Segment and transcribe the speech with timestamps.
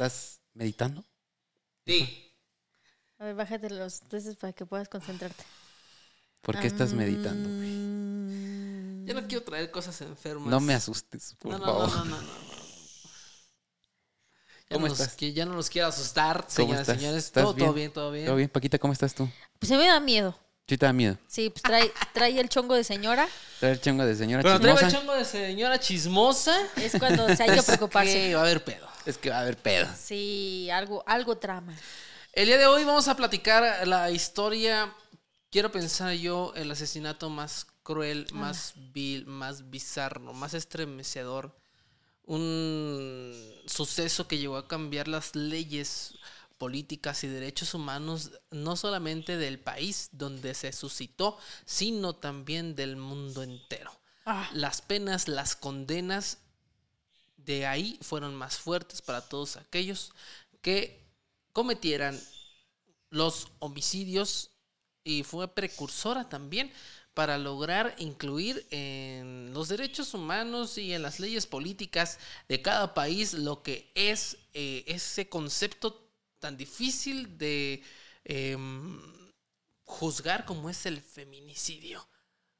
[0.00, 1.04] ¿Estás meditando?
[1.86, 2.32] Sí.
[3.18, 5.44] A ver, bájate los entonces para que puedas concentrarte.
[6.40, 7.50] ¿Por qué estás meditando?
[7.50, 7.68] güey?
[7.68, 9.04] Mm.
[9.06, 10.48] Yo no quiero traer cosas enfermas.
[10.48, 11.88] No me asustes, por No, no, favor.
[11.90, 12.22] no, no, no, no.
[14.70, 15.18] Ya ¿Cómo no los estás?
[15.18, 17.24] qui- ya no los quiero asustar, ¿Cómo señoras y señores.
[17.26, 17.74] ¿Estás Todo, todo bien?
[17.74, 18.24] bien, todo bien.
[18.24, 18.48] ¿Todo bien?
[18.48, 19.28] Paquita, ¿cómo estás tú?
[19.58, 20.34] Pues se me da miedo.
[20.70, 21.18] Sí te da miedo.
[21.26, 23.28] Sí, pues trae, trae el chongo de señora.
[23.58, 25.00] Trae el chongo de señora Bueno, traigo el chismosa.
[25.00, 26.56] chongo de señora chismosa.
[26.76, 28.12] Es cuando se hay que preocuparse.
[28.12, 28.86] que va a haber pedo.
[29.04, 29.88] Es que va a haber pedo.
[30.00, 31.74] Sí, algo, algo trama.
[32.32, 34.94] El día de hoy vamos a platicar la historia,
[35.50, 41.52] quiero pensar yo, el asesinato más cruel, más vil, más bizarro, más estremecedor.
[42.22, 43.34] Un
[43.66, 46.14] suceso que llegó a cambiar las leyes
[46.60, 53.42] políticas y derechos humanos, no solamente del país donde se suscitó, sino también del mundo
[53.42, 53.90] entero.
[54.26, 54.46] Ah.
[54.52, 56.36] Las penas, las condenas
[57.38, 60.12] de ahí fueron más fuertes para todos aquellos
[60.60, 61.02] que
[61.54, 62.20] cometieran
[63.08, 64.50] los homicidios
[65.02, 66.70] y fue precursora también
[67.14, 72.18] para lograr incluir en los derechos humanos y en las leyes políticas
[72.50, 76.09] de cada país lo que es eh, ese concepto
[76.40, 77.82] tan difícil de
[78.24, 79.00] em,
[79.84, 82.08] juzgar como es el feminicidio.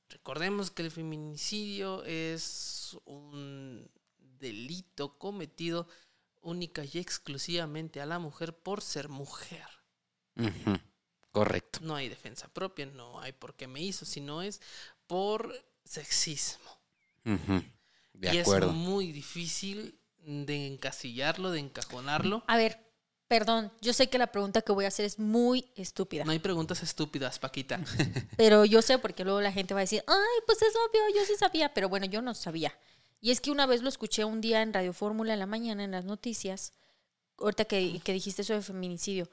[0.08, 5.88] Recordemos que el feminicidio es un delito cometido
[6.42, 9.66] única y exclusivamente a la mujer por ser mujer.
[11.32, 11.80] Correcto.
[11.82, 14.60] No hay defensa propia, no hay por qué me hizo, sino es
[15.06, 16.80] por sexismo.
[17.24, 17.62] Ujú,
[18.14, 18.70] De y acuerdo.
[18.70, 22.42] es muy difícil de encasillarlo, de encajonarlo.
[22.46, 22.89] A ver,
[23.30, 26.24] perdón, yo sé que la pregunta que voy a hacer es muy estúpida.
[26.24, 27.78] No hay preguntas estúpidas, Paquita.
[28.36, 31.24] Pero yo sé porque luego la gente va a decir, ay, pues es obvio, yo
[31.24, 32.76] sí sabía, pero bueno, yo no sabía.
[33.20, 35.84] Y es que una vez lo escuché un día en Radio Fórmula en la mañana,
[35.84, 36.72] en las noticias,
[37.38, 39.30] ahorita que, que dijiste eso de feminicidio.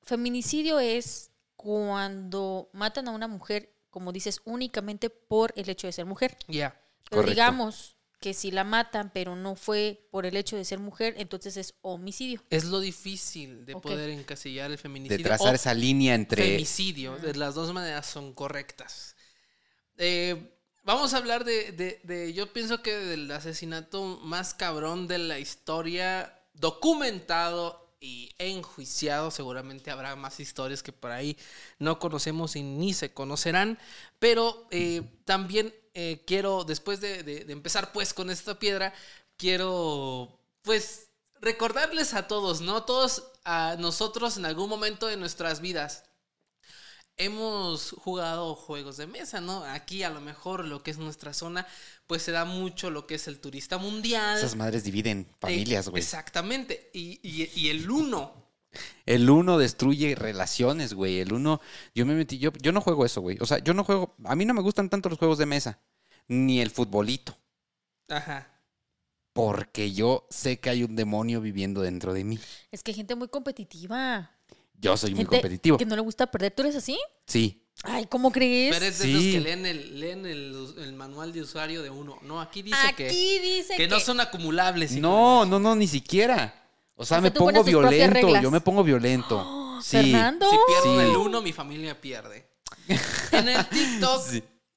[0.00, 6.06] Feminicidio es cuando matan a una mujer, como dices, únicamente por el hecho de ser
[6.06, 6.38] mujer.
[6.48, 6.70] Ya.
[7.10, 7.30] Pero Correcto.
[7.32, 11.56] digamos que si la matan, pero no fue por el hecho de ser mujer, entonces
[11.56, 12.42] es homicidio.
[12.50, 15.24] Es lo difícil de poder encasillar el De feminicidio.
[15.26, 16.42] trazar o esa línea entre...
[16.42, 17.16] femicidio.
[17.18, 19.14] De las dos maneras son correctas.
[19.98, 25.18] Eh, vamos a hablar de, de- de- Yo pienso que del asesinato más cabrón de
[25.18, 29.30] la historia, documentado y enjuiciado.
[29.30, 31.36] Seguramente habrá más historias que por ahí
[31.78, 33.78] no conocemos y ni se conocerán.
[34.18, 38.92] Pero eh, también eh, quiero, después de, de- de empezar pues con esta piedra,
[39.36, 42.84] quiero pues recordarles a todos, ¿no?
[42.84, 46.04] Todos a nosotros en algún momento de nuestras vidas
[47.18, 49.64] hemos jugado juegos de mesa, ¿no?
[49.64, 51.66] Aquí a lo mejor lo que es nuestra zona,
[52.06, 54.36] pues se da mucho lo que es el turista mundial.
[54.38, 56.02] Esas madres dividen familias, Eh, güey.
[56.02, 56.90] Exactamente.
[56.92, 58.45] Y, y- y el uno.
[59.06, 61.20] El uno destruye relaciones, güey.
[61.20, 61.60] El uno,
[61.94, 63.36] yo me metí, yo, yo no juego eso, güey.
[63.40, 65.78] O sea, yo no juego, a mí no me gustan tanto los juegos de mesa,
[66.28, 67.36] ni el futbolito,
[68.08, 68.48] Ajá.
[69.32, 72.38] porque yo sé que hay un demonio viviendo dentro de mí.
[72.70, 74.30] Es que hay gente muy competitiva.
[74.78, 75.78] Yo soy muy competitivo.
[75.78, 76.52] Que no le gusta perder.
[76.52, 76.98] ¿Tú eres así?
[77.26, 77.62] Sí.
[77.82, 78.74] Ay, ¿cómo crees?
[78.74, 79.12] Pero es de Sí.
[79.12, 82.18] los que leen, el, leen el, el manual de usuario de uno.
[82.22, 84.92] No, aquí dice Aquí que, dice que no son acumulables.
[84.92, 86.65] No, no, no, ni siquiera.
[86.96, 89.80] O sea, me pongo violento, yo me pongo violento.
[89.82, 90.50] ¿Fernando?
[90.50, 92.48] Si pierdo el uno, mi familia pierde.
[93.32, 94.22] en el TikTok,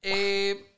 [0.01, 0.75] eh,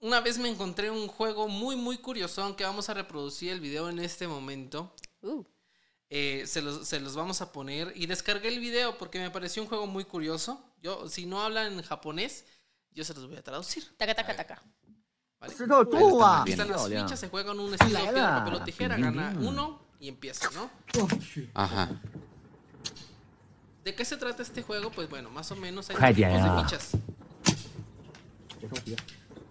[0.00, 3.88] una vez me encontré un juego muy, muy curioso que vamos a reproducir el video
[3.88, 4.92] en este momento.
[5.22, 5.44] Uh.
[6.08, 7.92] Eh, se, los, se, los, vamos a poner.
[7.94, 10.60] Y descargué el video porque me pareció un juego muy curioso.
[10.82, 12.44] Yo, si no hablan japonés,
[12.90, 13.84] yo se los voy a traducir.
[13.96, 14.62] Taca, taca, a taca.
[15.40, 15.54] Vale.
[15.54, 18.96] Ahí están, las fichas, se juegan un estilo piedra, papel o tijera.
[18.96, 20.70] Gana uno, y empieza, ¿no?
[21.54, 21.90] Ajá.
[23.84, 24.90] ¿De qué se trata este juego?
[24.90, 26.90] Pues bueno, más o menos hay dos tipos de fichas.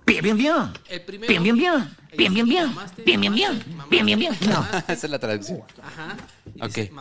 [0.05, 0.55] Bien, bien, bien.
[0.87, 1.29] El primero.
[1.29, 1.95] Bien, bien, bien.
[2.15, 3.63] Bien, bien, bien.
[3.89, 4.37] Bien, bien, bien.
[4.47, 5.63] No, esa es la traducción.
[5.81, 6.17] Ajá.
[6.61, 6.91] Ok.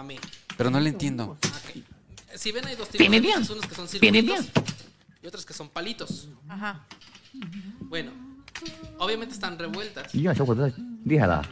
[0.56, 1.36] Pero no le entiendo.
[1.66, 1.84] Okay.
[2.34, 3.50] Si ven, hay dos tipos de fichas.
[3.50, 4.46] Unos que son circulitos
[5.22, 6.28] y otros que son palitos.
[6.48, 6.86] Ajá.
[7.80, 8.12] Bueno,
[8.98, 10.14] obviamente están revueltas.
[10.14, 10.44] Y ya, ya,
[11.04, 11.42] Díjala.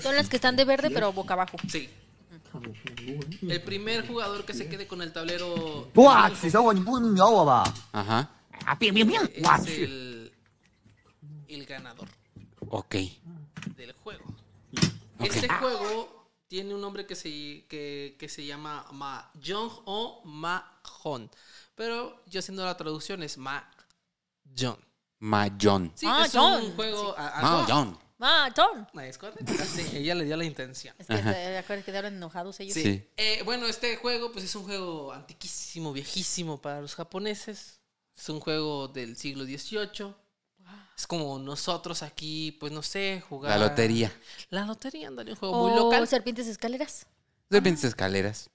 [0.00, 1.56] Son las que están de verde, pero boca abajo.
[1.68, 1.88] Sí.
[3.42, 5.90] El primer jugador que se quede con el tablero.
[7.92, 8.30] Ajá.
[9.34, 10.32] Es el,
[11.48, 12.08] el ganador.
[12.68, 12.96] Ok.
[13.76, 14.24] Del juego.
[15.18, 15.28] Okay.
[15.28, 20.80] Este juego tiene un nombre que se, que, que se llama Ma Jong o Ma
[21.02, 21.30] Hon.
[21.74, 23.70] Pero yo haciendo la traducción es Ma
[24.58, 24.76] John.
[25.20, 25.92] Ma John.
[25.94, 26.62] Sí, ah, es John.
[26.62, 27.14] un juego.
[27.14, 27.22] Sí.
[27.22, 27.98] A, a Ma John.
[28.18, 28.88] Matón.
[28.92, 29.52] No, es correcto.
[29.66, 30.94] Sí, ella le dio la intención.
[30.98, 32.74] Es que que quedaron enojados ellos.
[32.74, 32.82] Sí.
[32.82, 33.08] Sí.
[33.16, 37.80] Eh, bueno, este juego pues es un juego antiquísimo, viejísimo para los japoneses.
[38.16, 40.14] Es un juego del siglo XVIII.
[40.96, 43.58] Es como nosotros aquí, pues no sé, jugar...
[43.58, 44.10] La lotería.
[44.48, 46.08] La lotería, ándale, un juego O muy local.
[46.08, 47.06] serpientes escaleras.
[47.50, 48.48] Serpientes escaleras.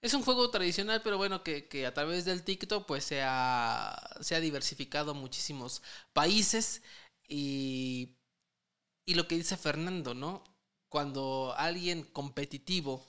[0.00, 4.16] Es un juego tradicional, pero bueno, que, que a través del TikTok pues se ha,
[4.20, 5.82] se ha diversificado a muchísimos
[6.12, 6.82] países.
[7.28, 8.16] Y,
[9.04, 10.44] y lo que dice Fernando, ¿no?
[10.88, 13.04] Cuando alguien competitivo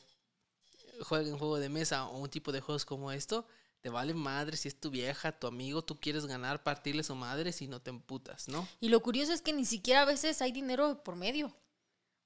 [1.02, 3.46] juega en juego de mesa o un tipo de juegos como esto,
[3.82, 7.52] te vale madre si es tu vieja, tu amigo, tú quieres ganar, partirle su madre
[7.52, 8.68] si no te emputas, ¿no?
[8.80, 11.54] Y lo curioso es que ni siquiera a veces hay dinero por medio.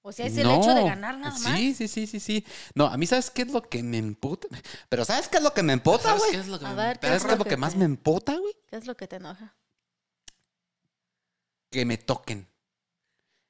[0.04, 1.60] O sea, es el hecho de ganar nada más.
[1.60, 2.46] Sí, sí, sí, sí, sí.
[2.76, 4.48] No, a mí, ¿sabes qué es lo que me emputa?
[4.88, 6.32] Pero ¿sabes qué es lo que me emputa, ¿Sabes güey?
[6.32, 7.00] qué es lo que A me ver?
[7.02, 8.54] ¿Sabes qué es lo que que más te- me empota, güey?
[8.68, 9.56] ¿Qué es lo que te enoja?
[11.72, 12.48] Que me toquen.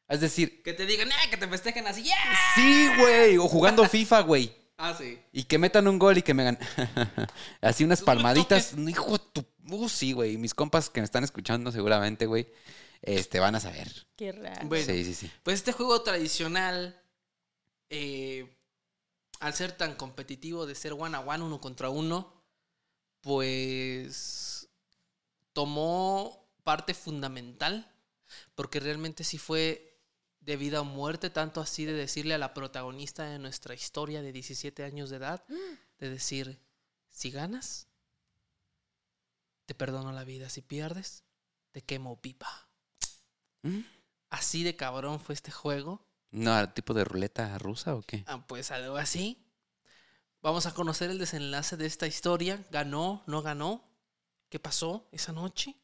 [0.07, 1.29] Es decir, Que te digan, ¡eh!
[1.29, 2.15] Que te festejen así, ¡yeah!
[2.55, 3.37] sí, güey.
[3.37, 4.55] O jugando FIFA, güey.
[4.77, 5.19] Ah, sí.
[5.31, 6.59] Y que metan un gol y que me hagan
[7.61, 8.73] así unas palmaditas.
[8.77, 9.45] Hijo de tu...
[9.69, 10.37] Uh, sí, güey.
[10.37, 12.47] Mis compas que me están escuchando seguramente, güey,
[13.01, 14.07] este, van a saber.
[14.15, 14.67] Qué raro.
[14.67, 14.85] Bueno.
[14.85, 15.31] Sí, sí, sí.
[15.43, 17.01] Pues este juego tradicional,
[17.89, 18.55] eh,
[19.39, 22.33] al ser tan competitivo de ser one a one, uno contra uno,
[23.21, 24.69] pues
[25.53, 27.91] tomó parte fundamental,
[28.53, 29.86] porque realmente sí fue
[30.47, 34.31] de vida o muerte, tanto así de decirle a la protagonista de nuestra historia de
[34.31, 35.45] 17 años de edad,
[35.99, 36.57] de decir,
[37.09, 37.89] si ganas,
[39.65, 41.25] te perdono la vida, si pierdes,
[41.73, 42.69] te quemo pipa.
[43.63, 43.81] ¿Mm?
[44.29, 46.07] Así de cabrón fue este juego.
[46.31, 48.23] No, tipo de ruleta rusa o qué?
[48.25, 49.51] Ah, pues algo así.
[50.41, 52.65] Vamos a conocer el desenlace de esta historia.
[52.71, 53.21] ¿Ganó?
[53.27, 53.83] ¿No ganó?
[54.47, 55.75] ¿Qué pasó esa noche?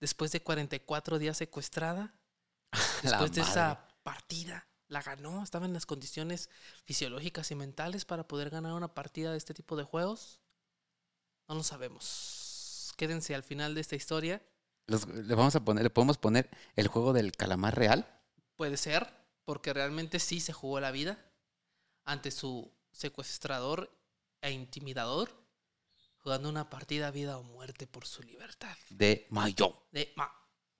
[0.00, 2.12] Después de 44 días secuestrada.
[3.02, 4.66] Después de esa partida.
[4.88, 5.42] La ganó.
[5.42, 6.48] Estaba en las condiciones
[6.84, 10.40] fisiológicas y mentales para poder ganar una partida de este tipo de juegos.
[11.48, 12.92] No lo sabemos.
[12.96, 14.42] Quédense al final de esta historia.
[14.86, 18.06] Los- le vamos a poner, le podemos poner el juego del calamar real.
[18.54, 19.12] Puede ser,
[19.44, 21.18] porque realmente sí se jugó la vida
[22.04, 23.90] ante su secuestrador
[24.40, 25.30] e intimidador,
[26.18, 28.76] jugando una partida vida o muerte por su libertad.
[28.90, 29.86] de Mayo.
[29.90, 30.32] De ma-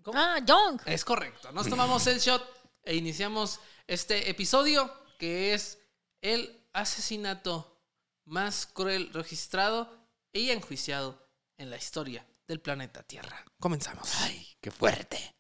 [0.06, 0.20] ¿Cómo?
[0.20, 0.80] Ah, Young.
[0.86, 1.50] Es correcto.
[1.50, 2.40] Nos tomamos el shot
[2.84, 3.58] e iniciamos
[3.88, 4.88] este episodio
[5.18, 5.80] que es
[6.20, 7.82] el asesinato
[8.24, 9.90] más cruel registrado
[10.32, 13.44] y enjuiciado en la historia del planeta Tierra.
[13.58, 14.08] Comenzamos.
[14.20, 15.34] Ay, qué fuerte.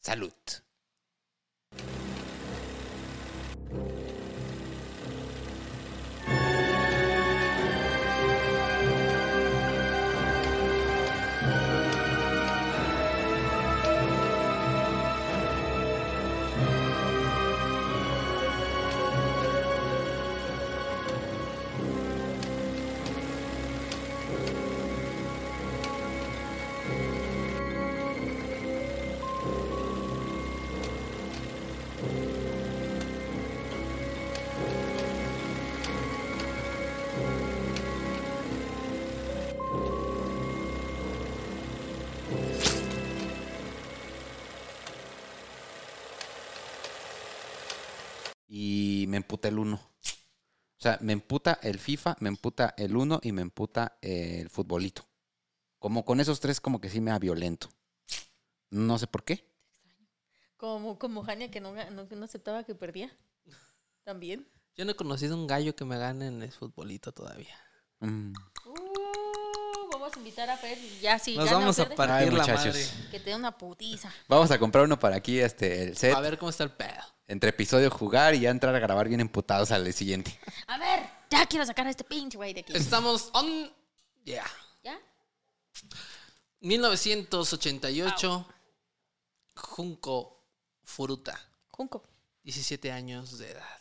[0.00, 0.32] Salud.
[50.82, 55.06] O sea, me emputa el FIFA, me emputa el 1 y me emputa el futbolito.
[55.78, 57.68] Como con esos tres, como que sí me da violento.
[58.68, 59.48] No sé por qué.
[60.56, 63.16] Como, como Jania que no, no, no aceptaba que perdía.
[64.02, 64.48] También.
[64.74, 67.56] Yo no he conocido un gallo que me gane en el futbolito todavía.
[68.00, 68.32] Mm.
[68.66, 70.76] Uh, vamos a invitar a Fer.
[70.78, 72.74] y Ya, sí, Nos o vamos a pierde, partir Ay, la muchachos.
[72.74, 73.08] madre.
[73.12, 74.12] Que te dé una putiza.
[74.26, 76.12] Vamos a comprar uno para aquí, este, el set.
[76.12, 77.04] A ver cómo está el pedo.
[77.32, 80.38] Entre episodio jugar y ya entrar a grabar bien emputados al siguiente.
[80.66, 82.74] A ver, ya quiero sacar a este pinche güey de aquí.
[82.76, 83.72] Estamos on.
[84.22, 84.44] Yeah.
[84.84, 85.00] ¿Ya?
[86.60, 88.46] 1988.
[89.54, 90.44] Junko
[90.84, 92.04] Furuta, Junco.
[92.42, 93.80] 17 años de edad.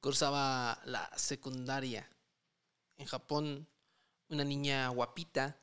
[0.00, 2.08] Cursaba la secundaria.
[2.96, 3.68] En Japón,
[4.30, 5.60] una niña guapita,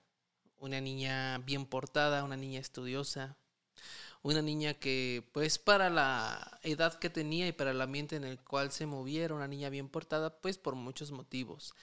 [0.58, 3.38] una niña bien portada, una niña estudiosa,
[4.24, 8.40] una niña que, pues, para la edad que tenía y para el ambiente en el
[8.40, 11.76] cual se movía, una niña bien portada, pues, por muchos motivos.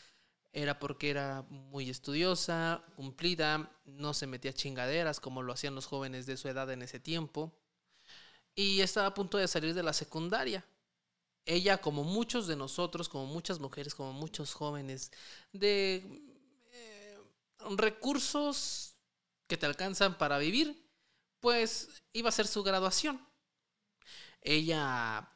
[0.53, 6.27] Era porque era muy estudiosa, cumplida, no se metía chingaderas como lo hacían los jóvenes
[6.27, 7.53] de su edad en ese tiempo.
[8.55, 10.65] Y estaba a punto de salir de la secundaria.
[11.47, 15.13] Ella, como muchos de nosotros, como muchas mujeres, como muchos jóvenes,
[15.53, 16.23] de
[16.73, 17.19] eh,
[17.77, 18.97] recursos
[19.47, 20.90] que te alcanzan para vivir,
[21.41, 23.21] pues iba a ser su graduación.
[24.43, 25.29] ella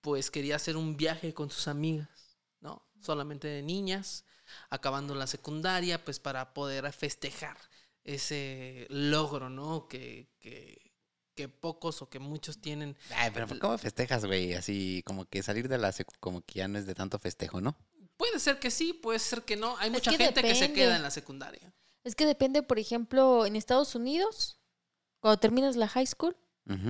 [0.00, 2.84] pues quería hacer un viaje con sus amigas, ¿no?
[3.00, 4.24] Solamente de niñas,
[4.70, 7.56] acabando la secundaria, pues para poder festejar
[8.04, 9.86] ese logro, ¿no?
[9.88, 10.92] Que, que,
[11.36, 12.96] que pocos o que muchos tienen.
[13.14, 14.54] Ay, pero ¿cómo festejas, güey?
[14.54, 17.60] Así como que salir de la secu- como que ya no es de tanto festejo,
[17.60, 17.76] ¿no?
[18.16, 19.76] Puede ser que sí, puede ser que no.
[19.78, 21.72] Hay Es mucha que gente que se queda en la secundaria.
[22.04, 24.60] Es que depende, por ejemplo, en Estados Unidos,
[25.22, 26.36] cuando terminas la high school,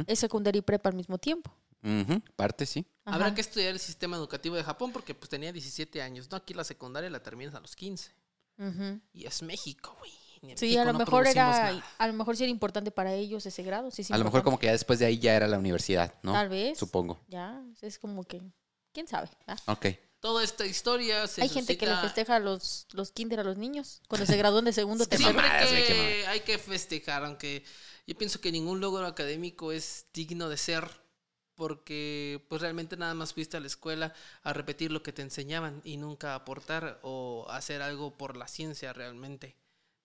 [0.07, 1.55] es secundaria y prepa al mismo tiempo.
[1.85, 2.87] ujú, Parte sí.
[3.05, 6.39] Habrá que estudiar el sistema educativo de Japón porque pues tenía 17 años, ¿no?
[6.39, 8.11] Aquí la secundaria la terminas a los 15.
[8.59, 9.01] Ujú.
[9.13, 10.13] Y es México, güey.
[10.57, 11.85] Sí, México a lo no mejor era, nada.
[11.99, 13.91] a lo mejor sí era importante para ellos ese grado.
[13.91, 16.15] Sí, sí A lo mejor como que ya después de ahí ya era la universidad,
[16.23, 16.33] ¿no?
[16.33, 16.79] Tal vez.
[16.79, 17.21] Supongo.
[17.29, 18.41] Ya, es como que,
[18.93, 19.29] quién sabe.
[19.47, 19.57] ¿ah?
[19.67, 19.87] Ok.
[20.21, 24.03] Toda esta historia se Hay gente que le festeja los, los kinder a los niños
[24.09, 25.31] cuando se gradúan de segundo tercero.
[25.31, 27.65] Siempre qué que hay que festejar, aunque
[28.07, 30.89] yo pienso que ningún logro académico es digno de ser,
[31.55, 35.81] porque pues realmente nada más fuiste a la escuela a repetir lo que te enseñaban
[35.85, 39.57] y nunca aportar o hacer algo por la ciencia realmente.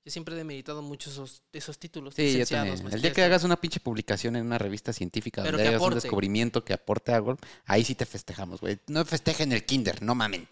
[0.06, 2.16] Yo siempre he demeritado mucho esos, esos títulos.
[2.16, 2.80] Sí, yo también.
[2.94, 5.96] El día que hagas una pinche publicación en una revista científica Pero donde hagas un
[5.96, 8.80] descubrimiento que aporte algo, ahí sí te festejamos, güey.
[8.88, 10.48] No festejen el kinder, no mamen.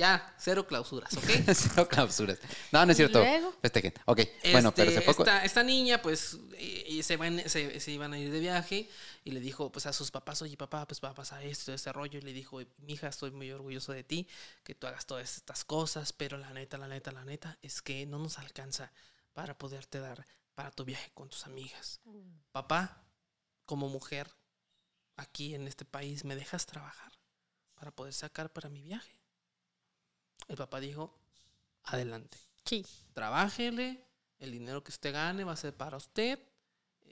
[0.00, 1.24] Ya, cero clausuras, ¿ok?
[1.54, 2.38] Cero clausuras.
[2.72, 3.22] No, no es cierto.
[3.60, 3.92] Festejen.
[4.06, 5.14] Ok, bueno, pero Este, se fue...
[5.14, 8.40] co- esta, esta niña, pues, y, y se, van, se, se iban a ir de
[8.40, 8.88] viaje
[9.24, 11.92] y le dijo, pues, a sus papás, oye, papá, pues va a pasar esto, este
[11.92, 12.18] rollo.
[12.18, 14.26] Y le dijo, mija, estoy muy orgulloso de ti,
[14.64, 18.06] que tú hagas todas estas cosas, pero la neta, la neta, la neta, es que
[18.06, 18.90] no nos alcanza
[19.34, 22.00] para poderte dar para tu viaje con tus amigas.
[22.52, 23.04] Papá,
[23.66, 24.30] como mujer,
[25.16, 27.12] aquí en este país, ¿me dejas trabajar
[27.74, 29.19] para poder sacar para mi viaje?
[30.50, 31.16] El papá dijo,
[31.84, 32.84] adelante Sí.
[33.14, 34.04] trabájele,
[34.38, 36.38] el dinero que usted gane va a ser para usted.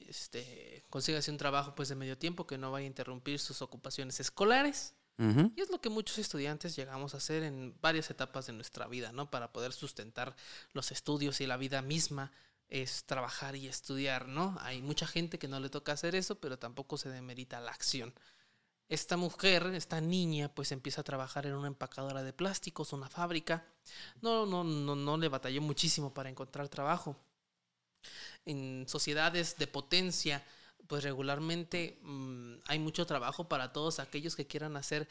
[0.08, 4.20] Este, consígase un trabajo pues de medio tiempo que no vaya a interrumpir sus ocupaciones
[4.20, 4.94] escolares.
[5.20, 9.10] Y es lo que muchos estudiantes llegamos a hacer en varias etapas de nuestra vida,
[9.10, 9.32] ¿no?
[9.32, 10.36] Para poder sustentar
[10.72, 12.30] los estudios y la vida misma
[12.68, 14.56] es trabajar y estudiar, ¿no?
[14.60, 18.14] Hay mucha gente que no le toca hacer eso, pero tampoco se demerita la acción.
[18.88, 23.66] Esta mujer, esta niña, pues empieza a trabajar en una empacadora de plásticos, una fábrica.
[24.22, 27.14] No, no, no, no le batalló muchísimo para encontrar trabajo.
[28.46, 30.42] En sociedades de potencia,
[30.86, 35.06] pues regularmente mm, hay mucho trabajo para todos aquellos que quieran hacer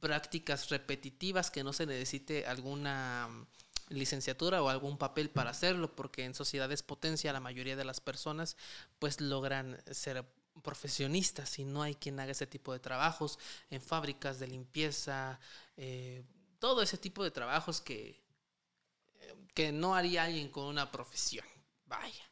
[0.00, 3.46] prácticas repetitivas, que no se necesite alguna mm,
[3.94, 8.56] licenciatura o algún papel para hacerlo, porque en sociedades potencia la mayoría de las personas
[8.98, 10.24] pues logran ser
[10.62, 13.38] profesionistas y no hay quien haga ese tipo de trabajos
[13.70, 15.38] en fábricas de limpieza,
[15.76, 16.24] eh,
[16.58, 18.22] todo ese tipo de trabajos que,
[19.54, 21.46] que no haría alguien con una profesión.
[21.86, 22.30] Vaya.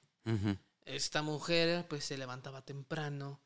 [0.84, 3.40] Esta mujer pues se levantaba temprano,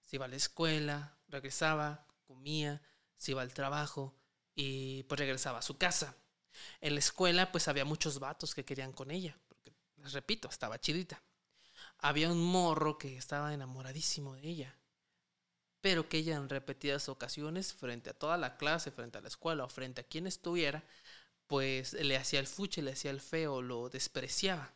[0.00, 2.82] se iba a la escuela, regresaba, comía,
[3.16, 4.14] se iba al trabajo
[4.54, 6.16] y pues regresaba a su casa.
[6.80, 10.80] En la escuela pues había muchos vatos que querían con ella, porque les repito, estaba
[10.80, 11.22] chidita.
[12.02, 14.76] Había un morro que estaba enamoradísimo de ella,
[15.80, 19.64] pero que ella en repetidas ocasiones, frente a toda la clase, frente a la escuela
[19.64, 20.84] o frente a quien estuviera,
[21.46, 24.74] pues le hacía el fuche, le hacía el feo, lo despreciaba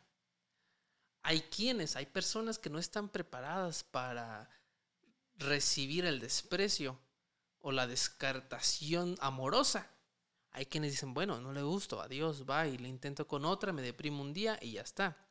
[1.27, 4.49] hay quienes, hay personas que no están preparadas para
[5.35, 6.97] recibir el desprecio
[7.59, 9.91] o la descartación amorosa.
[10.51, 13.81] Hay quienes dicen, bueno, no le gusto, adiós, va, y le intento con otra, me
[13.81, 15.26] deprimo un día y ya está.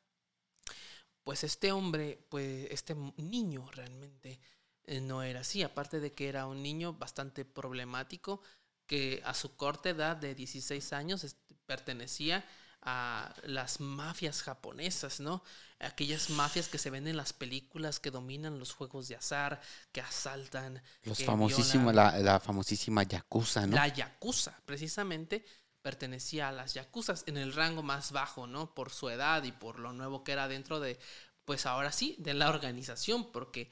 [1.27, 4.39] Pues este hombre, pues este niño realmente
[4.85, 8.41] eh, no era así, aparte de que era un niño bastante problemático,
[8.87, 12.45] que a su corta edad de 16 años este, pertenecía
[12.81, 15.43] a las mafias japonesas, ¿no?
[15.81, 20.01] Aquellas mafias que se ven en las películas que dominan los juegos de azar, que
[20.01, 20.81] asaltan.
[21.03, 23.75] Los que famosísimos, la, la famosísima Yakuza, ¿no?
[23.75, 25.45] La Yakuza, precisamente,
[25.87, 28.75] pertenecía a las Yakuzas en el rango más bajo, ¿no?
[28.75, 30.99] Por su edad y por lo nuevo que era dentro de,
[31.45, 33.71] pues ahora sí, de la organización, porque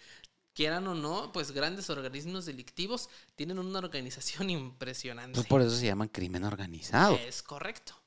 [0.53, 5.35] quieran o no, pues grandes organismos delictivos tienen una organización impresionante.
[5.35, 7.17] Pues por eso se llaman crimen organizado.
[7.17, 8.01] Es correcto.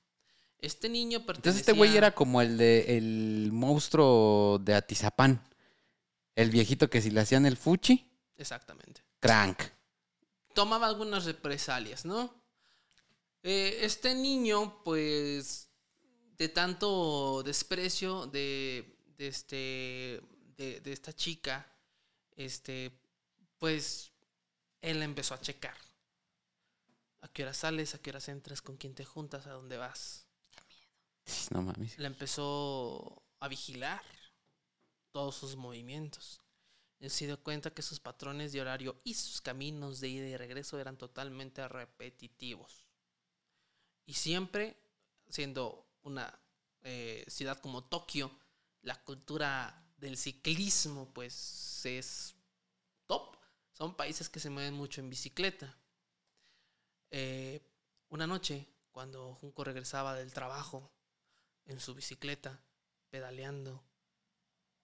[0.58, 1.50] Este niño pertenecía...
[1.50, 5.44] Entonces este güey era como el de el monstruo de Atizapán.
[6.34, 9.04] El viejito que si le hacían el fuchi, Exactamente.
[9.20, 9.64] crank.
[10.54, 12.47] tomaba algunas represalias, ¿no?
[13.50, 15.70] Eh, este niño, pues,
[16.38, 20.22] de tanto desprecio de, de este,
[20.58, 21.66] de, de esta chica,
[22.36, 22.92] este,
[23.58, 24.12] pues,
[24.82, 25.78] él empezó a checar.
[27.22, 27.96] ¿A qué hora sales?
[27.96, 28.62] ¿A qué horas entras?
[28.62, 29.48] ¿Con quién te juntas?
[29.48, 30.28] ¿A dónde vas?
[31.52, 31.98] No mames.
[31.98, 34.04] La empezó a vigilar
[35.14, 36.42] todos sus movimientos.
[37.00, 40.36] eh, se dio cuenta que sus patrones de horario y sus caminos de ida y
[40.36, 42.87] regreso eran totalmente repetitivos.
[44.08, 44.76] Y siempre,
[45.28, 46.34] siendo una
[46.82, 48.32] eh, ciudad como Tokio,
[48.82, 52.34] la cultura del ciclismo pues es
[53.06, 53.36] top.
[53.74, 55.78] Son países que se mueven mucho en bicicleta.
[57.12, 57.62] Eh,
[58.08, 60.90] una noche, cuando Junco regresaba del trabajo
[61.66, 62.64] en su bicicleta,
[63.10, 63.84] pedaleando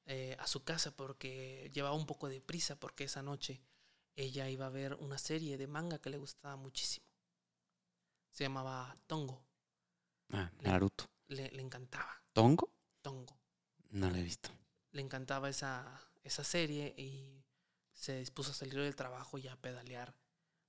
[0.05, 3.61] eh, a su casa porque llevaba un poco de prisa porque esa noche
[4.17, 7.12] ella iba a ver una serie de manga que le gustaba muchísimo.
[8.33, 9.45] Se llamaba Tongo.
[10.31, 11.07] Ah, Naruto.
[11.27, 12.23] Le, le encantaba.
[12.33, 12.73] ¿Tongo?
[13.03, 13.37] Tongo.
[13.91, 14.49] No lo he visto.
[14.91, 17.45] Le encantaba esa, esa serie y
[17.91, 20.15] se dispuso a salir del trabajo y a pedalear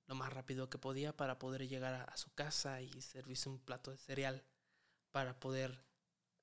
[0.07, 3.59] lo más rápido que podía para poder llegar a, a su casa y servirse un
[3.59, 4.45] plato de cereal
[5.11, 5.87] para poder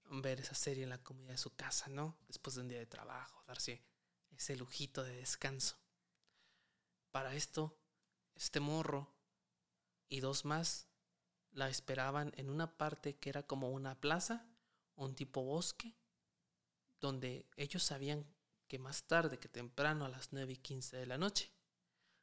[0.10, 2.18] ver esa serie en la comida de su casa, ¿no?
[2.28, 3.86] Después de un día de trabajo, darse
[4.32, 5.78] ese lujito de descanso.
[7.12, 7.78] Para esto,
[8.34, 9.14] este morro
[10.10, 10.91] y dos más
[11.52, 14.48] la esperaban en una parte que era como una plaza,
[14.96, 15.96] un tipo bosque,
[17.00, 18.26] donde ellos sabían
[18.68, 21.52] que más tarde que temprano a las 9 y 15 de la noche,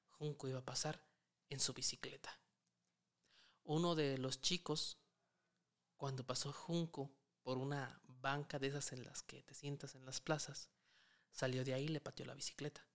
[0.08, 1.04] Junco iba a pasar
[1.50, 2.40] en su bicicleta.
[3.64, 4.99] Uno de los chicos,
[5.97, 7.11] cuando pasó Junco
[7.42, 10.70] por una banca de esas en las que te sientas en las plazas,
[11.30, 12.87] salió de ahí y le pateó la bicicleta.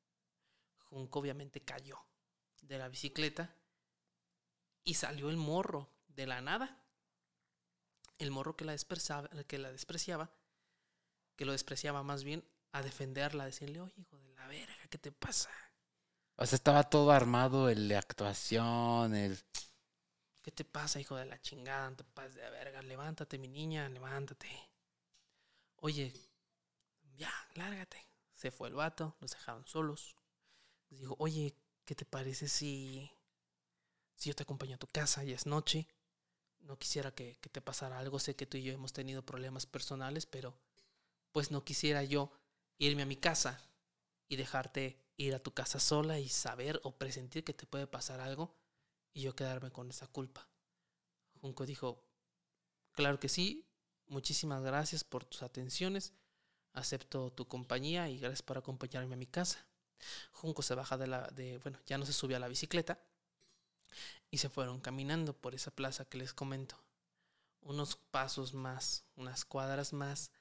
[0.79, 1.99] Junco obviamente cayó
[2.61, 3.55] de la bicicleta
[4.83, 6.83] y salió el morro de la nada.
[8.17, 10.31] El morro que la despreciaba, que la despreciaba,
[11.35, 14.97] que lo despreciaba más bien, a defenderla, a decirle, oye, hijo de la verga, ¿qué
[14.97, 15.49] te pasa?
[16.35, 19.39] O sea, estaba todo armado, el de actuación, el...
[20.41, 21.89] ¿Qué te pasa, hijo de la chingada?
[21.89, 22.81] No te pases de verga.
[22.81, 24.49] Levántate, mi niña, levántate.
[25.77, 26.11] Oye,
[27.15, 28.05] ya, lárgate.
[28.33, 30.17] Se fue el vato, los dejaron solos.
[30.89, 33.09] Les dijo, oye, ¿qué te parece si,
[34.15, 35.23] si yo te acompaño a tu casa?
[35.23, 35.87] Ya es noche.
[36.63, 38.19] No quisiera que, que te pasara algo.
[38.19, 40.57] Sé que tú y yo hemos tenido problemas personales, pero
[41.31, 42.31] pues no quisiera yo
[42.77, 43.61] irme a mi casa
[44.27, 48.19] y dejarte ir a tu casa sola y saber o presentir que te puede pasar
[48.19, 48.55] algo
[49.13, 50.47] y yo quedarme con esa culpa.
[51.41, 52.03] Junco dijo,
[52.93, 53.65] claro que sí,
[54.07, 56.13] muchísimas gracias por tus atenciones,
[56.73, 59.65] acepto tu compañía y gracias por acompañarme a mi casa.
[60.31, 62.99] Junco se baja de la, de, bueno, ya no se subió a la bicicleta
[64.29, 66.83] y se fueron caminando por esa plaza que les comento.
[67.61, 70.31] Unos pasos más, unas cuadras más,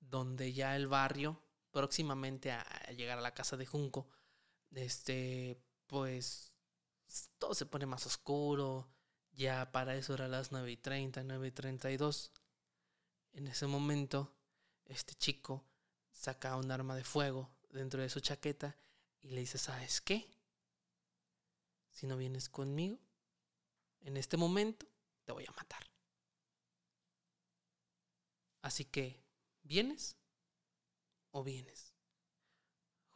[0.00, 2.64] donde ya el barrio, próximamente a,
[2.96, 4.08] llegar a la casa de Junco,
[4.72, 6.52] este, pues
[7.38, 8.88] todo se pone más oscuro.
[9.32, 12.32] Ya para eso era las 9 y 30, 9 y 32.
[13.32, 14.34] En ese momento,
[14.86, 15.64] este chico
[16.12, 18.76] saca un arma de fuego dentro de su chaqueta
[19.20, 20.28] y le dice, ¿sabes qué?
[22.00, 22.98] Si no vienes conmigo,
[24.00, 24.86] en este momento
[25.26, 25.86] te voy a matar.
[28.62, 29.22] Así que,
[29.64, 30.16] ¿vienes
[31.30, 31.92] o vienes?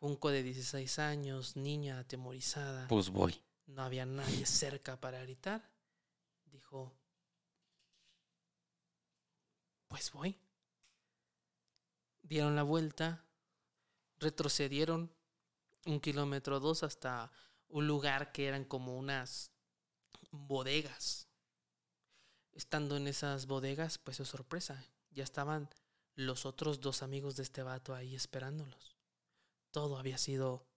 [0.00, 3.42] Junco de 16 años, niña atemorizada Pues voy.
[3.68, 5.66] no había nadie cerca para gritar,
[6.44, 6.94] dijo,
[9.88, 10.38] pues voy.
[12.20, 13.24] Dieron la vuelta,
[14.18, 15.10] retrocedieron
[15.86, 17.32] un kilómetro o dos hasta
[17.74, 19.50] un lugar que eran como unas
[20.30, 21.26] bodegas.
[22.52, 25.68] Estando en esas bodegas, pues su sorpresa, ya estaban
[26.14, 28.96] los otros dos amigos de este vato ahí esperándolos.
[29.72, 30.68] Todo había sido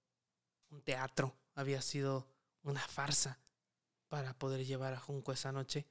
[0.72, 2.28] un teatro, había sido
[2.64, 3.40] una farsa
[4.08, 5.86] para poder llevar a Junco esa noche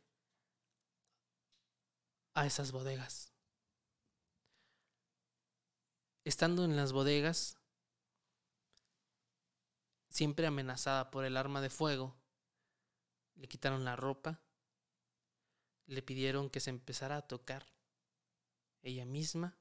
[2.35, 3.33] a esas bodegas.
[6.25, 7.59] Estando en las bodegas,
[10.16, 12.16] siempre amenazada por el arma de fuego,
[13.35, 14.40] le quitaron la ropa,
[15.85, 17.66] le pidieron que se empezara a tocar
[18.81, 19.59] ella misma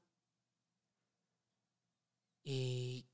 [2.42, 3.06] y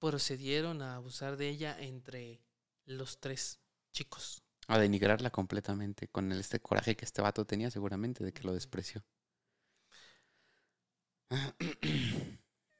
[0.00, 2.42] procedieron a abusar de ella entre
[2.84, 3.60] los tres
[3.92, 4.42] chicos.
[4.66, 9.04] A denigrarla completamente con este coraje que este vato tenía seguramente de que lo despreció.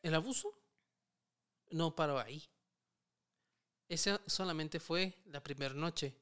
[0.03, 0.61] El abuso
[1.71, 2.43] no paró ahí.
[3.89, 6.17] Esa solamente fue la primera noche.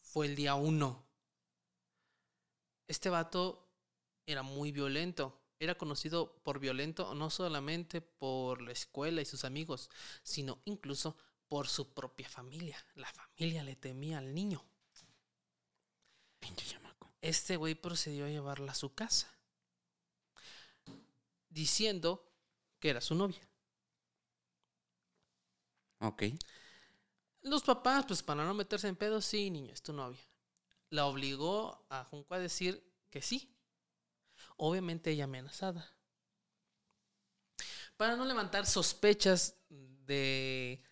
[0.00, 1.06] Fue el día uno.
[2.86, 3.68] Este vato
[4.26, 5.40] era muy violento.
[5.58, 9.90] Era conocido por violento no solamente por la escuela y sus amigos,
[10.22, 11.16] sino incluso
[11.48, 12.82] por su propia familia.
[12.94, 14.64] La familia le temía al niño.
[16.38, 17.12] Pinche chamaco.
[17.20, 19.28] Este güey procedió a llevarla a su casa,
[21.50, 22.32] diciendo
[22.78, 23.46] que era su novia.
[26.00, 26.22] Ok.
[27.42, 30.20] Los papás, pues para no meterse en pedo, sí, niño, es tu novia.
[30.90, 33.56] La obligó a Junco a decir que sí.
[34.56, 35.96] Obviamente ella amenazada.
[37.96, 40.82] Para no levantar sospechas de,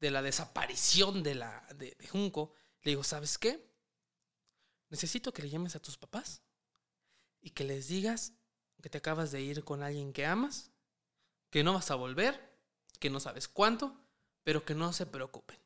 [0.00, 3.72] de la desaparición de, la, de, de Junco, le digo, ¿sabes qué?
[4.88, 6.42] Necesito que le llames a tus papás
[7.40, 8.32] y que les digas
[8.84, 10.70] que te acabas de ir con alguien que amas,
[11.48, 12.54] que no vas a volver,
[13.00, 13.96] que no sabes cuánto,
[14.42, 15.58] pero que no se preocupen,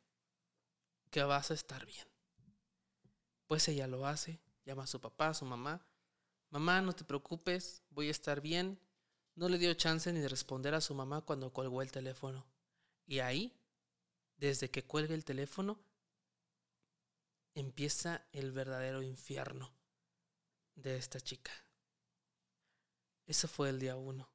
[1.11, 2.07] que vas a estar bien.
[3.47, 5.87] Pues ella lo hace, llama a su papá, a su mamá.
[6.51, 8.79] Mamá, no te preocupes, voy a estar bien.
[9.35, 12.47] No le dio chance ni de responder a su mamá cuando colgó el teléfono.
[13.07, 13.59] Y ahí,
[14.37, 15.81] desde que cuelga el teléfono,
[17.55, 19.73] empieza el verdadero infierno
[20.75, 21.53] de esta chica.
[23.27, 24.31] Ese fue el día uno.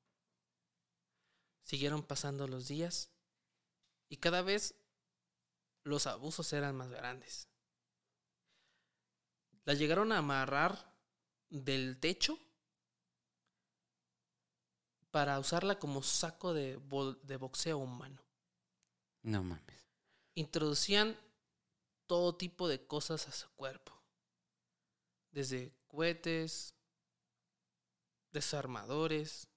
[1.64, 3.10] Siguieron pasando los días
[4.10, 4.76] y cada vez
[5.84, 7.48] los abusos eran más grandes.
[9.66, 10.94] La llegaron a amarrar
[11.50, 12.38] del techo
[15.12, 18.22] para usarla como saco de, bo- de boxeo humano.
[19.22, 19.88] No mames.
[20.36, 21.18] Introducían
[22.08, 23.94] todo tipo de cosas a su cuerpo.
[25.32, 26.74] Desde cohetes,
[28.32, 29.48] desarmadores.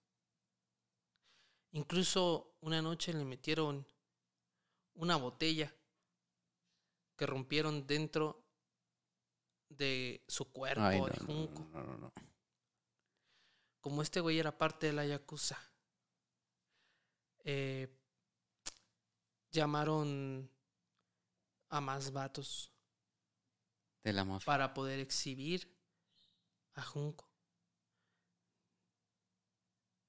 [1.73, 3.87] Incluso una noche le metieron
[4.95, 5.75] una botella
[7.17, 8.45] que rompieron dentro
[9.69, 11.63] de su cuerpo Ay, no, de junco.
[11.73, 12.13] no, no, no.
[13.81, 15.59] Como este güey era parte de la Yakuza,
[17.45, 17.89] eh,
[19.53, 20.51] llamaron
[21.69, 22.73] a más vatos
[24.03, 24.45] De la mafia.
[24.45, 25.73] para poder exhibir
[26.75, 27.31] a Junco.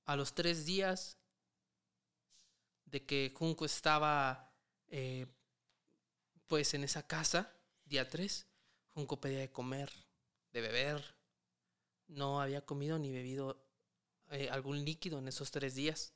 [0.05, 1.17] A los tres días
[2.85, 4.53] de que Junco estaba
[4.87, 5.27] eh,
[6.47, 7.53] pues en esa casa,
[7.85, 8.47] día tres,
[8.89, 9.91] Junco pedía de comer,
[10.51, 11.15] de beber.
[12.07, 13.63] No había comido ni bebido
[14.31, 16.13] eh, algún líquido en esos tres días.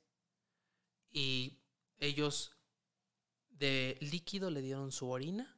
[1.12, 1.60] Y
[2.00, 2.58] ellos
[3.50, 5.56] de líquido le dieron su orina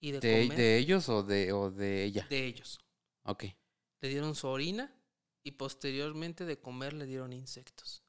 [0.00, 2.26] y de, ¿De, comer de ellos o de, o de ella?
[2.28, 2.78] de ellos.
[3.22, 3.44] Ok.
[4.00, 4.94] Le dieron su orina
[5.42, 8.02] y posteriormente de comer le dieron insectos.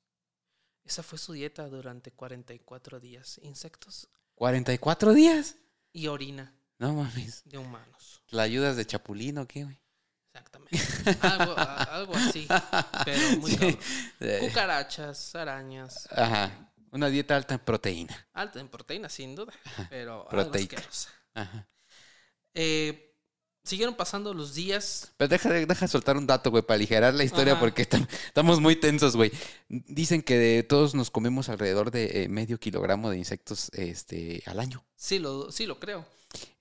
[0.83, 3.39] Esa fue su dieta durante 44 días.
[3.43, 5.55] Insectos ¿44 días?
[5.93, 7.41] y orina No mames.
[7.45, 8.21] de humanos.
[8.29, 9.79] ¿La ayudas de chapulín o qué, güey?
[10.31, 10.77] Exactamente.
[11.21, 12.47] Algo, a- algo así.
[13.03, 13.57] Pero muy Sí.
[13.57, 13.79] cabrón.
[14.19, 16.07] Eh, Cucarachas, arañas.
[16.11, 16.71] Ajá.
[16.91, 18.27] Una dieta alta en proteína.
[18.33, 19.51] Alta en proteína, sin duda.
[19.89, 20.77] Pero algo Proteica.
[20.77, 21.09] asquerosa.
[21.33, 21.67] Ajá.
[22.53, 23.06] Eh,
[23.67, 25.11] siguieron pasando los días.
[25.17, 27.59] Pero deja, deja soltar un dato, güey, para aligerar la historia Ajá.
[27.59, 29.31] porque tam- estamos muy tensos, güey.
[29.69, 34.59] Dicen que de todos nos comemos alrededor de eh, medio kilogramo de insectos este, al
[34.59, 34.83] año.
[34.95, 36.05] Sí lo, sí lo creo.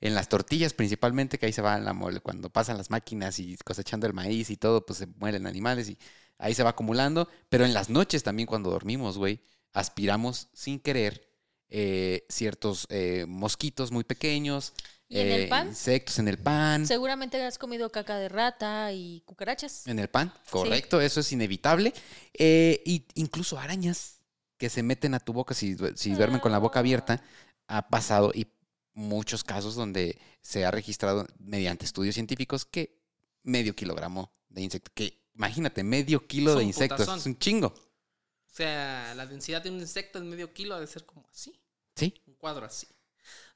[0.00, 3.56] En las tortillas principalmente, que ahí se va la mole, cuando pasan las máquinas y
[3.64, 5.98] cosechando el maíz y todo, pues se mueren animales y
[6.38, 7.28] ahí se va acumulando.
[7.48, 9.40] Pero en las noches también cuando dormimos, güey,
[9.72, 11.28] aspiramos sin querer
[11.68, 14.72] eh, ciertos eh, mosquitos muy pequeños.
[15.08, 15.68] ¿Y en el eh, pan?
[15.68, 16.86] Insectos en el pan.
[16.86, 19.86] Seguramente has comido caca de rata y cucarachas.
[19.86, 21.92] En el pan, correcto, eso es inevitable.
[22.34, 24.20] Eh, y incluso arañas
[24.58, 27.22] que se meten a tu boca si, si duermen con la boca abierta,
[27.68, 28.48] ha pasado y
[28.94, 32.98] muchos casos donde se ha registrado mediante estudios científicos que
[33.42, 37.18] medio kilogramo de insecto, que imagínate, medio kilo Es de insectos, putazón.
[37.18, 40.86] es un chingo, O sea, la densidad de un insecto en medio kilo ha de
[40.86, 41.60] ser como así.
[41.94, 42.14] ¿sí?
[42.26, 42.86] Un cuadro así.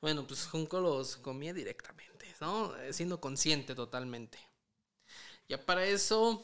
[0.01, 2.73] Bueno, pues Junco los comía directamente, ¿no?
[2.93, 4.39] Siendo consciente totalmente.
[5.49, 6.43] Ya para eso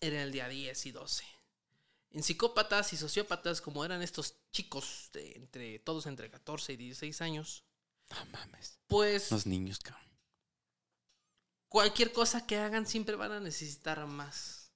[0.00, 1.24] era el día 10 y 12.
[2.10, 7.20] En psicópatas y sociópatas, como eran estos chicos, de entre todos entre 14 y 16
[7.22, 7.64] años,
[8.10, 10.10] No mames, pues los niños, cabrón.
[11.68, 14.72] cualquier cosa que hagan siempre van a necesitar más.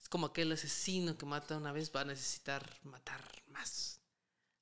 [0.00, 4.00] Es como aquel asesino que mata una vez va a necesitar matar más.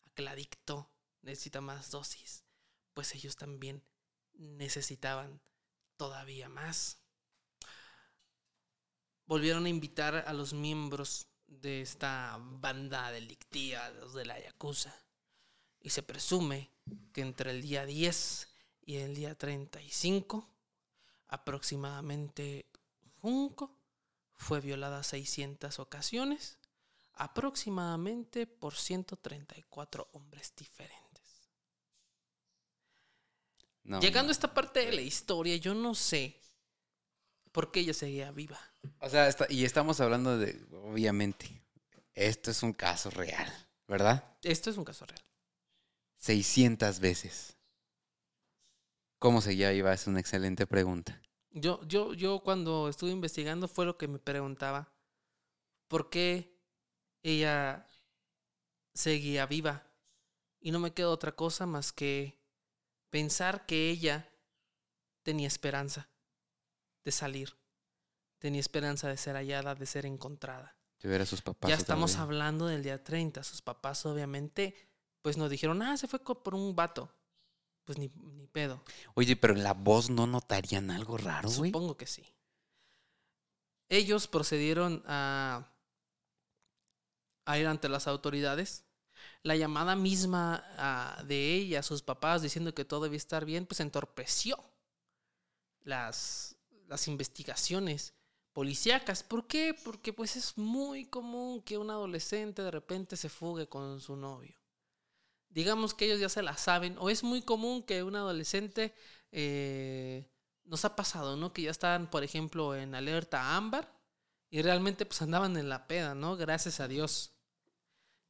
[0.07, 0.91] Aquel adicto
[1.25, 2.45] necesita más dosis.
[2.93, 3.83] Pues ellos también
[4.35, 5.41] necesitaban
[5.97, 6.99] todavía más.
[9.27, 14.95] Volvieron a invitar a los miembros de esta banda delictiva, de la Yakuza.
[15.81, 16.71] Y se presume
[17.13, 18.49] que entre el día 10
[18.87, 20.49] y el día 35
[21.29, 22.67] aproximadamente
[23.21, 23.77] Junco
[24.35, 26.59] fue violada 600 ocasiones,
[27.15, 31.04] aproximadamente por 134 hombres diferentes.
[33.85, 36.41] No, Llegando a esta parte de la historia, yo no sé
[37.53, 38.59] por qué ella seguía viva.
[39.01, 41.63] O sea, está- y estamos hablando de, obviamente,
[42.15, 43.51] esto es un caso real,
[43.87, 44.25] ¿verdad?
[44.43, 45.23] Esto es un caso real.
[46.17, 47.57] 600 veces.
[49.19, 49.93] ¿Cómo seguía iba?
[49.93, 51.21] Es una excelente pregunta.
[51.51, 54.93] Yo, yo, yo cuando estuve investigando fue lo que me preguntaba.
[55.89, 56.59] ¿Por qué
[57.23, 57.87] ella
[58.95, 59.87] seguía viva?
[60.61, 62.43] Y no me quedó otra cosa más que
[63.15, 64.29] pensar que ella
[65.23, 66.09] tenía esperanza
[67.05, 67.57] de salir.
[68.41, 70.77] Tenía esperanza de ser hallada, de ser encontrada.
[71.01, 71.71] De ver a sus papás.
[71.71, 73.45] ya estamos hablando del día 30.
[73.45, 74.75] Sus papás obviamente
[75.23, 77.09] pues nos dijeron, ah, se fue por un vato.
[77.85, 78.83] Pues ni, ni pedo.
[79.15, 81.71] Oye, pero en la voz no notarían algo raro, güey.
[81.71, 82.27] Supongo que sí.
[83.89, 85.73] Ellos procedieron a,
[87.45, 88.84] a ir ante las autoridades.
[89.45, 93.67] La llamada misma ah, de ella a sus papás diciendo que todo debía estar bien,
[93.67, 94.59] pues entorpeció
[95.83, 96.57] las,
[97.07, 98.15] investigaciones
[98.55, 99.23] policíacas.
[99.23, 99.77] ¿Por qué?
[99.85, 104.59] Porque pues es muy común que un adolescente de repente se fugue con su novio.
[105.51, 108.95] Digamos que ellos ya se la saben, o es muy común que un adolescente
[109.31, 110.27] eh,
[110.65, 111.53] nos ha pasado, ¿no?
[111.53, 113.93] Que ya estaban, por ejemplo, en alerta ámbar
[114.51, 116.37] y realmente pues andaban en la peda, ¿no?
[116.37, 117.34] Gracias a Dios.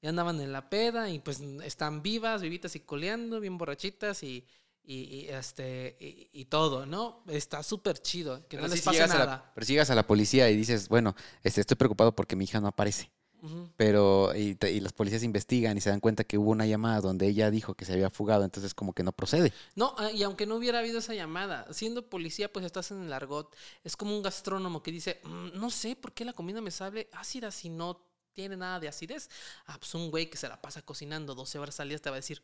[0.04, 4.44] Ya andaban en la peda y pues están vivas, vivitas y coleando, bien borrachitas y,
[4.84, 7.24] y, y, este y, y todo, ¿no?
[7.26, 9.52] Está súper chido, que no les pase llegas a la- nada.
[9.54, 12.60] pero si llegas a la policía y dices, bueno, este, estoy preocupado porque mi hija
[12.60, 13.10] no aparece.
[13.76, 17.26] Pero, y, y los policías investigan y se dan cuenta que hubo una llamada donde
[17.26, 19.52] ella dijo que se había fugado, entonces como que no procede.
[19.74, 23.12] No, ah, y aunque no hubiera habido esa llamada, siendo policía, pues estás en el
[23.12, 23.54] argot.
[23.82, 27.08] Es como un gastrónomo que dice, "Mm, no sé por qué la comida me sabe
[27.12, 28.00] ácida si no
[28.34, 29.30] tiene nada de acidez.
[29.66, 32.16] Ah, pues un güey que se la pasa cocinando 12 horas al día te va
[32.16, 32.42] a decir,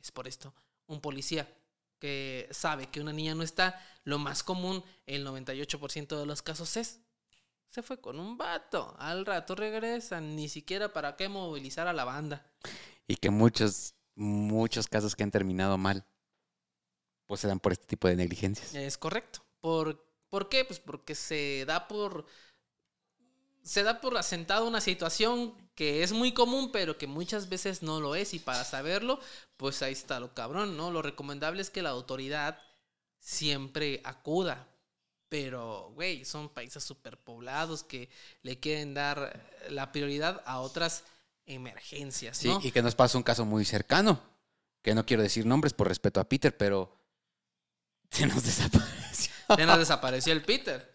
[0.00, 0.54] es por esto.
[0.86, 1.52] Un policía
[1.98, 6.76] que sabe que una niña no está, lo más común, el 98% de los casos
[6.76, 7.00] es,
[7.70, 8.94] se fue con un vato.
[8.98, 12.46] Al rato regresan, ni siquiera para qué movilizar a la banda.
[13.08, 16.06] Y que muchos, muchos casos que han terminado mal,
[17.26, 18.74] pues se dan por este tipo de negligencias.
[18.74, 19.44] Es correcto.
[19.60, 20.64] ¿Por, ¿Por qué?
[20.64, 22.26] Pues porque se da por.
[23.64, 28.00] Se da por asentado una situación que es muy común, pero que muchas veces no
[28.00, 28.34] lo es.
[28.34, 29.18] Y para saberlo,
[29.56, 30.90] pues ahí está lo cabrón, ¿no?
[30.90, 32.58] Lo recomendable es que la autoridad
[33.18, 34.68] siempre acuda.
[35.28, 38.08] Pero, güey, son países superpoblados que
[38.42, 41.02] le quieren dar la prioridad a otras
[41.46, 42.60] emergencias, Sí, ¿no?
[42.62, 44.20] y que nos pasa un caso muy cercano,
[44.82, 46.96] que no quiero decir nombres por respeto a Peter, pero
[48.10, 49.32] se nos desapareció.
[49.58, 50.93] Ya nos desapareció el Peter.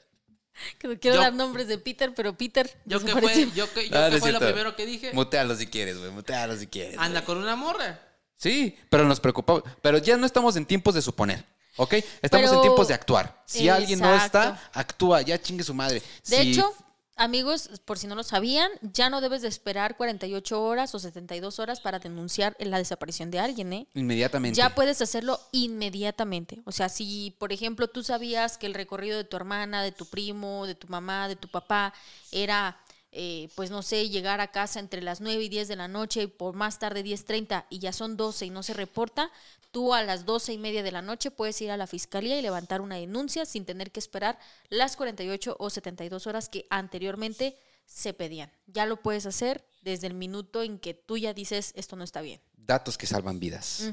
[0.80, 2.70] Que no quiero Yo- dar nombres de Peter, pero Peter.
[2.86, 5.12] Yo que fue, yo que, yo Ah, que no fue lo primero que dije.
[5.14, 6.98] Mutealo si quieres, güey, mutealo si quieres.
[6.98, 8.00] Anda con una morra.
[8.38, 9.64] Sí, pero nos preocupamos.
[9.82, 11.44] Pero ya no estamos en tiempos de suponer,
[11.76, 11.96] ¿ok?
[12.22, 13.44] Estamos en tiempos de actuar.
[13.46, 16.02] Si alguien no está, actúa, ya chingue su madre.
[16.28, 16.74] De Si- hecho,
[17.20, 21.60] amigos, por si no lo sabían, ya no debes de esperar 48 horas o 72
[21.60, 23.88] horas para denunciar la desaparición de alguien, ¿eh?
[23.94, 24.58] inmediatamente.
[24.58, 26.62] Ya puedes hacerlo inmediatamente.
[26.66, 30.06] O sea, si, por ejemplo, tú sabías que el recorrido de tu hermana, de tu
[30.06, 31.94] primo, de tu mamá, de tu papá
[32.32, 32.80] era,
[33.12, 36.24] eh, pues no sé, llegar a casa entre las 9 y 10 de la noche
[36.24, 39.32] y por más tarde 10.30 y ya son 12 y no se reporta,
[39.72, 42.42] tú a las 12 y media de la noche puedes ir a la fiscalía y
[42.42, 44.38] levantar una denuncia sin tener que esperar
[44.70, 48.52] las 48 o 72 horas que anteriormente se pedían.
[48.68, 52.22] Ya lo puedes hacer desde el minuto en que tú ya dices esto no está
[52.22, 52.42] bien.
[52.54, 53.92] Datos que salvan vidas.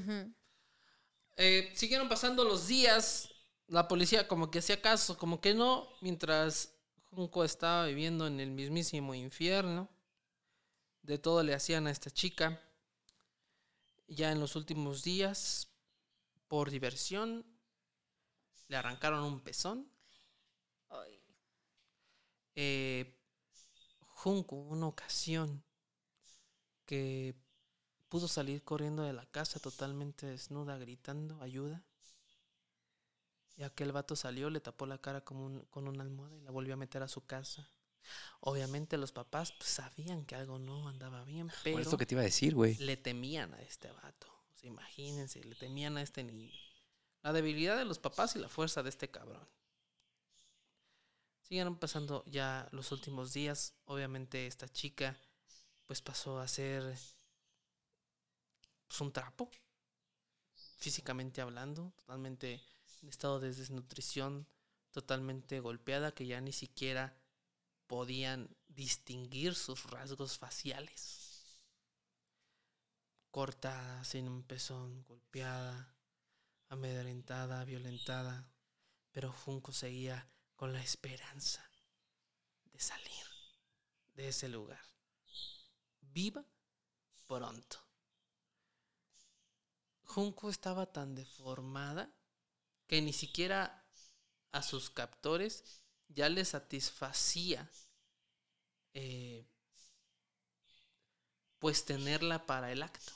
[1.37, 3.31] Eh, siguieron pasando los días.
[3.69, 5.89] La policía como que hacía caso, como que no.
[6.03, 6.76] Mientras
[7.17, 9.89] Junco estaba viviendo en el mismísimo infierno.
[11.01, 12.61] De todo le hacían a esta chica.
[14.07, 15.73] Ya en los últimos días,
[16.47, 17.47] por diversión,
[18.69, 19.91] le arrancaron un pezón.
[22.55, 23.19] Eh,
[24.01, 25.65] Junco, una ocasión
[26.85, 27.35] que
[28.11, 31.83] pudo salir corriendo de la casa totalmente desnuda, gritando ayuda.
[33.57, 36.51] Y aquel vato salió, le tapó la cara con, un- con una almohada y la
[36.51, 37.71] volvió a meter a su casa.
[38.41, 42.15] Obviamente los papás pues, sabían que algo no andaba bien, Por pero esto que te
[42.15, 42.77] iba a decir, güey.
[42.77, 44.29] le temían a este vato.
[44.53, 46.53] O sea, imagínense, le temían a este niño.
[47.23, 49.49] La debilidad de los papás y la fuerza de este cabrón.
[51.43, 53.75] Siguieron pasando ya los últimos días.
[53.87, 55.17] Obviamente esta chica
[55.87, 56.83] pues pasó a ser
[58.89, 59.51] pues, un trapo.
[60.79, 62.61] Físicamente hablando, totalmente en
[63.09, 64.47] estado de desnutrición,
[64.91, 67.17] totalmente golpeada, que ya ni siquiera
[67.87, 71.27] podían distinguir sus rasgos faciales
[73.37, 75.95] cortada, sin un pezón, golpeada,
[76.71, 78.51] amedrentada, violentada,
[79.13, 81.63] pero Junco seguía con la esperanza
[82.73, 83.27] de salir
[84.15, 84.81] de ese lugar.
[86.01, 86.47] Viva
[87.27, 87.77] pronto.
[90.05, 92.11] Junko estaba tan deformada
[92.87, 93.85] que ni siquiera
[94.53, 97.71] a sus captores ya les satisfacía
[98.95, 99.47] eh,
[101.59, 103.13] pues tenerla para el acto.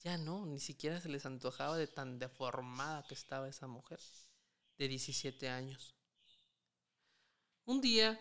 [0.00, 4.00] Ya no, ni siquiera se les antojaba de tan deformada que estaba esa mujer
[4.78, 5.94] de 17 años.
[7.64, 8.18] Un día,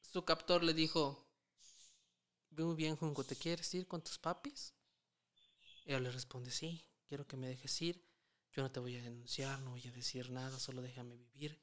[0.00, 1.28] su captor le dijo,
[2.50, 4.74] muy bien, Junko, ¿te quieres ir con tus papis?
[5.84, 8.09] Ella le responde, sí, quiero que me dejes ir.
[8.52, 11.60] Yo no te voy a denunciar, no voy a decir nada, solo déjame vivir,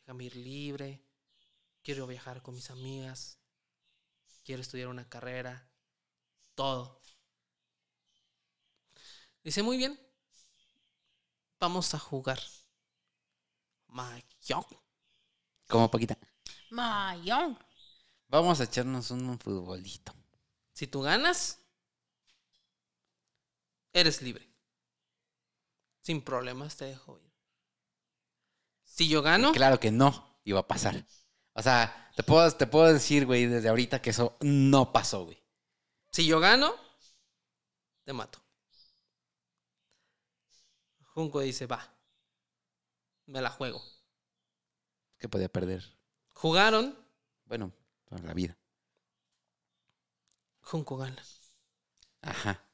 [0.00, 1.02] déjame ir libre.
[1.82, 3.38] Quiero viajar con mis amigas,
[4.44, 5.68] quiero estudiar una carrera,
[6.54, 7.00] todo.
[9.44, 9.98] Dice, muy bien,
[11.60, 12.40] vamos a jugar.
[13.88, 14.66] Mahjong.
[15.68, 16.18] Como Paquita.
[16.70, 17.58] Mayón.
[18.28, 20.12] Vamos a echarnos un futbolito.
[20.72, 21.60] Si tú ganas,
[23.92, 24.55] eres libre.
[26.06, 27.32] Sin problemas te dejo ir.
[28.84, 31.04] Si yo gano, Claro que no iba a pasar.
[31.52, 35.42] O sea, te puedo, te puedo decir, güey, desde ahorita que eso no pasó, güey.
[36.12, 36.72] si yo gano,
[38.04, 38.40] te mato.
[41.06, 41.92] Junco dice, va,
[43.26, 43.82] me la juego.
[45.18, 45.82] Que podía perder.
[46.34, 46.96] Jugaron,
[47.46, 47.72] Bueno,
[48.22, 48.56] la vida.
[50.60, 51.20] Junco gana.
[52.22, 52.65] Ajá.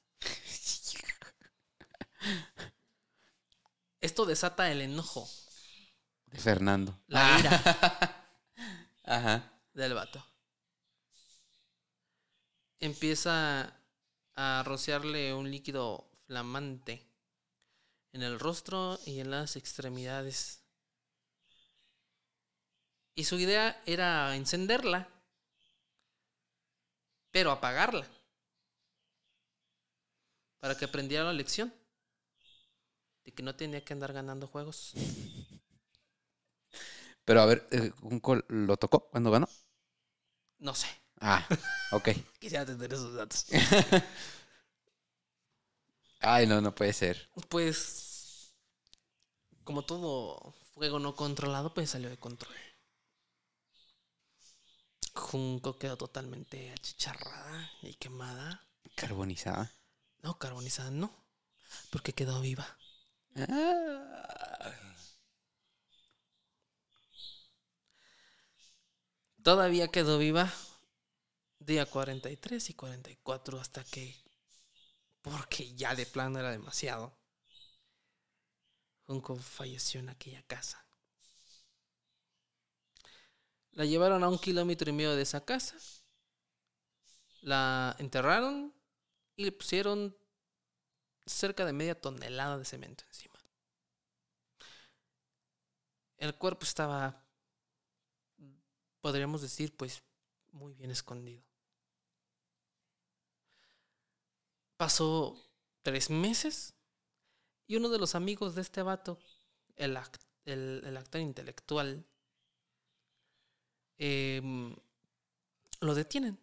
[4.03, 5.27] Esto desata el enojo,
[6.27, 6.99] De Fernando.
[7.07, 8.27] la ira
[9.05, 9.51] Ajá.
[9.73, 10.23] del vato.
[12.81, 13.73] Empieza
[14.35, 17.07] a rociarle un líquido flamante
[18.13, 20.61] en el rostro y en las extremidades.
[23.15, 25.09] Y su idea era encenderla,
[27.31, 28.07] pero apagarla,
[30.59, 31.73] para que aprendiera la lección
[33.25, 34.93] de que no tenía que andar ganando juegos.
[37.25, 39.49] Pero a ver, eh, ¿Junco lo tocó cuando ganó?
[40.59, 40.89] No sé,
[41.21, 41.47] Ah,
[41.93, 42.09] ok.
[42.41, 43.47] quisiera tener esos datos.
[46.21, 47.29] Ay, no, no puede ser.
[47.49, 48.55] Pues,
[49.65, 52.55] como todo fuego no controlado, pues salió de control.
[55.15, 58.67] Junco quedó totalmente achicharrada y quemada.
[58.97, 59.71] Carbonizada.
[60.23, 61.13] No, carbonizada no,
[61.91, 62.67] porque quedó viva.
[63.37, 64.73] Ah.
[69.43, 70.53] Todavía quedó viva
[71.59, 74.17] día 43 y 44 hasta que,
[75.21, 77.13] porque ya de plano era demasiado,
[79.07, 80.85] Junco falleció en aquella casa.
[83.73, 85.77] La llevaron a un kilómetro y medio de esa casa,
[87.41, 88.73] la enterraron
[89.35, 90.17] y le pusieron
[91.27, 93.35] cerca de media tonelada de cemento encima.
[96.17, 97.23] El cuerpo estaba,
[99.03, 100.03] podríamos decir, pues
[100.53, 101.43] muy bien escondido.
[104.77, 105.37] Pasó
[105.83, 106.75] tres meses
[107.67, 109.19] y uno de los amigos de este vato,
[109.77, 112.07] el, act- el- el actor intelectual,
[113.99, 114.75] em,
[115.83, 116.39] lo detienen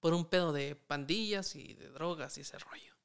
[0.00, 2.95] por un pedo de pandillas y de drogas y ese rollo.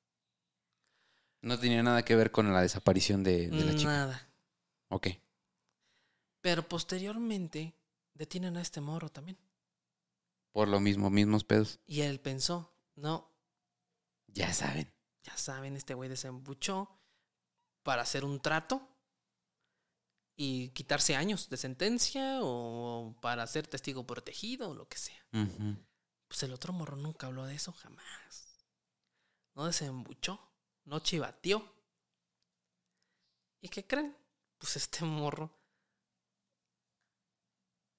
[1.42, 3.90] No tenía nada que ver con la desaparición de, de la chica.
[3.90, 4.30] Nada.
[4.90, 5.08] Ok.
[6.42, 7.74] Pero posteriormente
[8.14, 9.38] detienen a este morro también.
[10.52, 11.80] Por lo mismo, mismos pedos.
[11.88, 13.32] Y él pensó, no,
[14.28, 14.92] Ya saben.
[15.24, 16.90] ya saben, este güey desembuchó
[17.84, 18.88] para hacer un trato
[20.36, 25.26] y quitarse años de sentencia o para ser testigo protegido o lo que sea.
[26.28, 28.04] Pues el otro morro nunca habló de eso jamás.
[29.56, 30.40] No desembuchó,
[30.86, 31.64] no chivateó.
[33.62, 34.16] ¿Y qué creen?
[34.60, 35.50] Pues este morro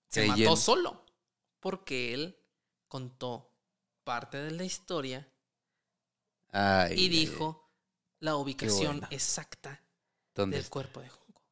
[0.06, 1.04] se mató solo
[1.60, 2.36] porque él
[2.88, 3.50] contó
[4.04, 5.28] parte de la historia
[6.52, 7.70] Ay, y dijo
[8.20, 9.82] la ubicación exacta
[10.34, 10.70] ¿Dónde del está?
[10.70, 11.42] cuerpo de Junco.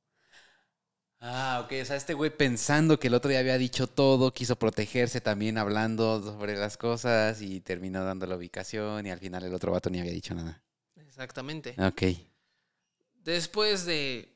[1.21, 1.73] Ah, ok.
[1.83, 5.57] O sea, este güey pensando que el otro día había dicho todo, quiso protegerse también
[5.59, 9.91] hablando sobre las cosas y terminó dando la ubicación y al final el otro vato
[9.91, 10.63] ni había dicho nada.
[11.21, 11.77] Exactamente.
[11.79, 12.03] Ok.
[13.23, 14.35] Después de,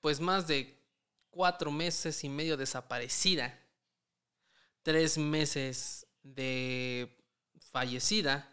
[0.00, 0.76] pues más de
[1.30, 3.56] cuatro meses y medio desaparecida,
[4.82, 7.16] tres meses de
[7.70, 8.52] fallecida,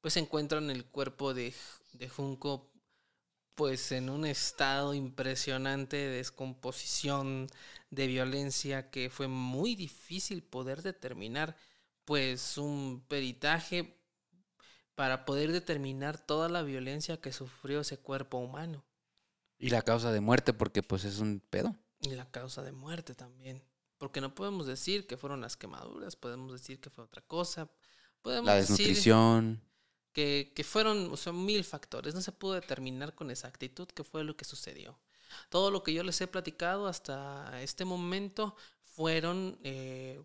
[0.00, 1.54] pues encuentran el cuerpo de,
[1.92, 2.72] de Junco
[3.54, 7.46] pues en un estado impresionante de descomposición,
[7.90, 11.54] de violencia que fue muy difícil poder determinar,
[12.04, 14.01] pues un peritaje
[14.94, 18.84] para poder determinar toda la violencia que sufrió ese cuerpo humano
[19.58, 21.74] Y la causa de muerte, porque pues es un pedo.
[22.00, 23.62] y la causa de muerte también.
[23.98, 27.70] Porque no podemos decir que fueron las quemaduras, podemos decir que fue otra cosa,
[28.22, 29.62] podemos La decir desnutrición.
[30.12, 32.14] que, que fueron o sea, mil factores.
[32.14, 34.98] No se pudo determinar con exactitud qué fue lo que sucedió.
[35.48, 40.20] Todo lo que yo les he platicado hasta este momento fueron eh,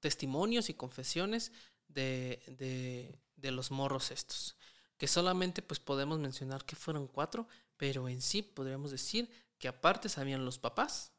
[0.00, 1.52] testimonios y confesiones
[1.94, 4.56] de, de- de los morros estos.
[4.98, 10.08] Que solamente pues podemos mencionar que fueron cuatro, pero en sí podríamos decir que aparte
[10.08, 11.12] sabían los papás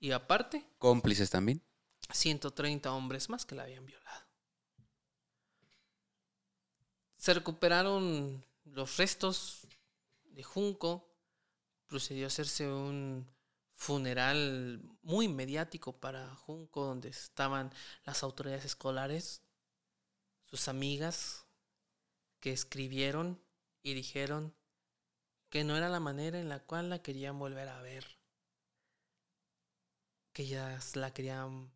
[0.00, 1.62] y aparte Cómplices también.
[2.12, 4.26] 130 hombres más que la habían violado.
[7.16, 9.66] Se recuperaron los restos
[10.24, 11.06] de Junco.
[11.86, 13.26] Procedió a hacerse un
[13.74, 17.72] funeral muy mediático para Junco, donde estaban
[18.04, 19.42] las autoridades escolares,
[20.50, 21.46] sus amigas,
[22.40, 23.40] que escribieron
[23.82, 24.54] y dijeron
[25.48, 28.18] que no era la manera en la cual la querían volver a ver,
[30.32, 31.70] que ellas la querían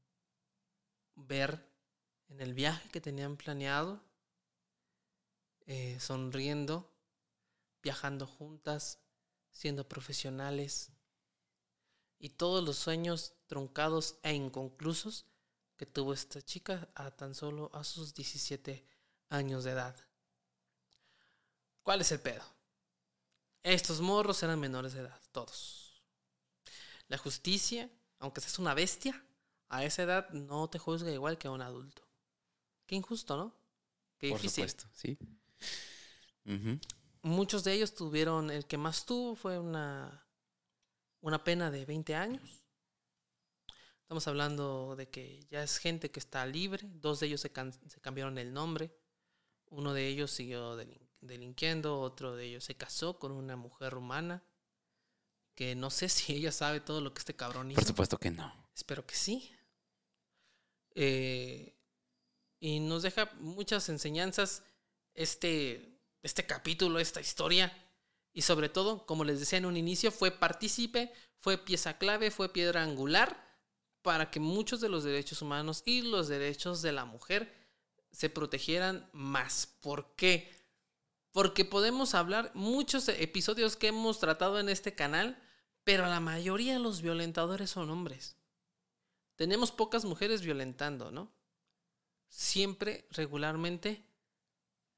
[1.14, 1.68] ver
[2.28, 4.02] en el viaje que tenían planeado,
[5.66, 6.90] eh, sonriendo,
[7.82, 8.98] viajando juntas,
[9.52, 10.90] siendo profesionales
[12.18, 15.26] y todos los sueños truncados e inconclusos
[15.76, 18.86] que tuvo esta chica a tan solo a sus 17
[19.30, 19.96] años de edad.
[21.82, 22.44] ¿Cuál es el pedo?
[23.62, 26.02] Estos morros eran menores de edad, todos.
[27.08, 29.22] La justicia, aunque seas una bestia,
[29.68, 32.02] a esa edad no te juzga igual que a un adulto.
[32.86, 33.54] Qué injusto, ¿no?
[34.18, 34.68] Qué Por difícil.
[34.68, 35.18] supuesto, sí.
[37.22, 40.26] Muchos de ellos tuvieron, el que más tuvo fue una,
[41.20, 42.63] una pena de 20 años.
[44.04, 46.86] Estamos hablando de que ya es gente que está libre.
[47.00, 48.94] Dos de ellos se, can- se cambiaron el nombre.
[49.70, 51.98] Uno de ellos siguió delin- delinquiendo.
[52.00, 54.42] Otro de ellos se casó con una mujer rumana.
[55.54, 57.76] Que no sé si ella sabe todo lo que este cabrón hizo.
[57.80, 58.52] Por supuesto que no.
[58.74, 59.50] Espero que sí.
[60.94, 61.74] Eh,
[62.60, 64.62] y nos deja muchas enseñanzas
[65.14, 67.72] este, este capítulo, esta historia.
[68.34, 72.52] Y sobre todo, como les decía en un inicio, fue partícipe, fue pieza clave, fue
[72.52, 73.43] piedra angular
[74.04, 77.50] para que muchos de los derechos humanos y los derechos de la mujer
[78.12, 79.66] se protegieran más.
[79.80, 80.52] ¿Por qué?
[81.32, 85.42] Porque podemos hablar muchos episodios que hemos tratado en este canal,
[85.84, 88.36] pero la mayoría de los violentadores son hombres.
[89.36, 91.32] Tenemos pocas mujeres violentando, ¿no?
[92.28, 94.04] Siempre, regularmente,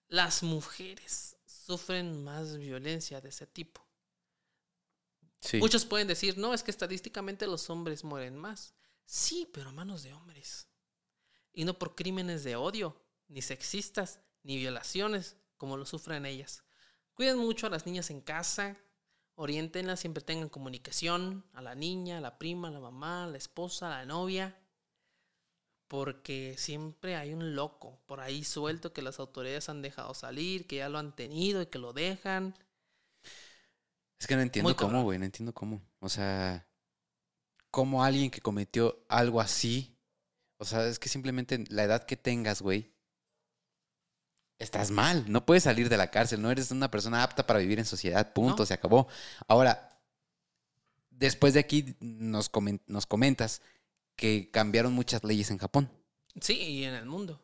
[0.08, 3.86] las mujeres sufren más violencia de ese tipo.
[5.40, 5.58] Sí.
[5.58, 8.75] Muchos pueden decir, no, es que estadísticamente los hombres mueren más.
[9.06, 10.68] Sí, pero a manos de hombres.
[11.52, 16.64] Y no por crímenes de odio, ni sexistas, ni violaciones, como lo sufren ellas.
[17.14, 18.76] Cuiden mucho a las niñas en casa,
[19.36, 23.38] orientenlas, siempre tengan comunicación a la niña, a la prima, a la mamá, a la
[23.38, 24.58] esposa, a la novia.
[25.88, 30.76] Porque siempre hay un loco por ahí suelto que las autoridades han dejado salir, que
[30.76, 32.56] ya lo han tenido y que lo dejan.
[34.18, 35.80] Es que no entiendo Muy cómo, güey, no entiendo cómo.
[36.00, 36.66] O sea,
[37.70, 39.96] cómo alguien que cometió algo así,
[40.58, 42.90] o sea, es que simplemente la edad que tengas, güey,
[44.58, 45.24] estás mal.
[45.30, 48.32] No puedes salir de la cárcel, no eres una persona apta para vivir en sociedad,
[48.32, 48.66] punto, No.
[48.66, 49.06] se acabó.
[49.48, 50.00] Ahora,
[51.10, 52.50] después de aquí nos,
[52.86, 53.60] nos comentas
[54.16, 55.90] que cambiaron muchas leyes en Japón
[56.40, 57.42] Sí, y en el mundo.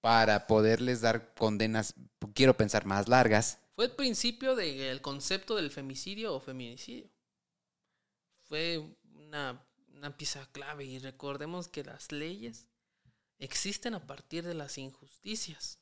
[0.00, 1.94] para poderles dar condenas,
[2.34, 3.58] quiero pensar, más largas.
[3.74, 7.08] Fue el principio del concepto del femicidio o feminicidio.
[8.44, 8.82] Fue
[9.28, 9.62] una,
[9.94, 12.68] una pieza clave y recordemos que las leyes
[13.38, 15.78] existen a partir de las injusticias.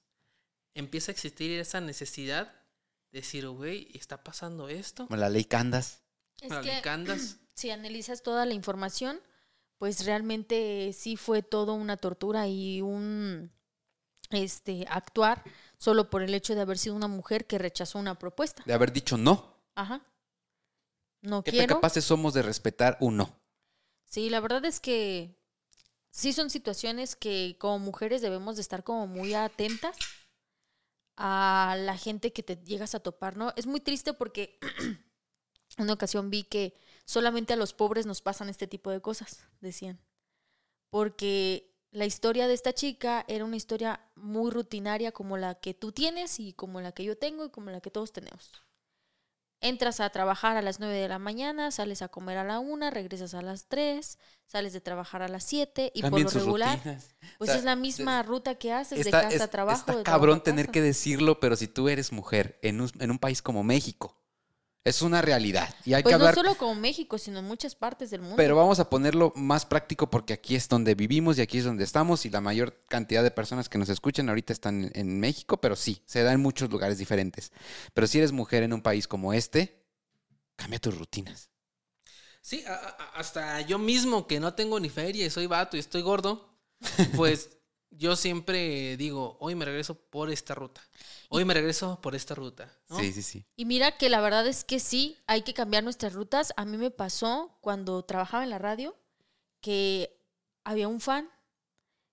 [0.75, 2.53] Empieza a existir esa necesidad
[3.13, 5.07] de decir, güey, está pasando esto.
[5.07, 6.03] como La ley Candas.
[6.41, 7.39] Es que Candas.
[7.55, 9.21] si analizas toda la información,
[9.79, 13.53] pues realmente sí fue todo una tortura y un
[14.31, 15.45] este actuar
[15.79, 18.65] solo por el hecho de haber sido una mujer que rechazó una propuesta.
[18.67, 19.57] De haber dicho no.
[19.77, 20.03] Ajá.
[21.27, 21.75] No ¿Qué quiero.
[21.75, 23.41] capaces somos de respetar un no?
[24.05, 25.37] Sí, la verdad es que
[26.11, 29.97] sí son situaciones que como mujeres debemos de estar como muy atentas
[31.17, 33.53] a la gente que te llegas a topar, ¿no?
[33.57, 34.59] Es muy triste porque
[35.79, 39.99] una ocasión vi que solamente a los pobres nos pasan este tipo de cosas, decían.
[40.91, 45.91] Porque la historia de esta chica era una historia muy rutinaria como la que tú
[45.91, 48.53] tienes y como la que yo tengo y como la que todos tenemos.
[49.61, 52.91] Entras a trabajar a las 9 de la mañana, sales a comer a la 1,
[52.91, 57.15] regresas a las 3, sales de trabajar a las 7 y por lo regular, rutinas.
[57.39, 59.79] pues O sea, es la misma ruta que haces Está, de casa es- a trabajo.
[59.81, 62.91] está de trabajo cabrón a tener que decirlo, pero si tú eres mujer en un,
[63.01, 64.21] en un país como México,
[64.87, 65.75] es una realidad.
[65.85, 66.35] Y hay Pues que no hablar.
[66.37, 68.37] solo como México, sino en muchas partes del mundo.
[68.37, 71.83] Pero vamos a ponerlo más práctico porque aquí es donde vivimos y aquí es donde
[71.85, 75.57] estamos y la mayor cantidad de personas que nos escuchan ahorita están en, en México,
[75.61, 77.51] pero sí, se da en muchos lugares diferentes.
[77.95, 79.83] Pero si eres mujer en un país como este,
[80.55, 81.51] cambia tus rutinas.
[82.41, 85.81] Sí, a- a- hasta yo mismo que no tengo ni feria y soy vato y
[85.81, 86.49] estoy gordo,
[87.17, 87.56] pues
[87.91, 90.83] yo siempre digo, hoy me regreso por esta ruta.
[91.29, 92.71] Hoy me regreso por esta ruta.
[92.89, 92.99] ¿no?
[92.99, 93.45] Sí, sí, sí.
[93.57, 96.53] Y mira que la verdad es que sí, hay que cambiar nuestras rutas.
[96.57, 98.97] A mí me pasó cuando trabajaba en la radio
[99.61, 100.19] que
[100.65, 101.29] había un fan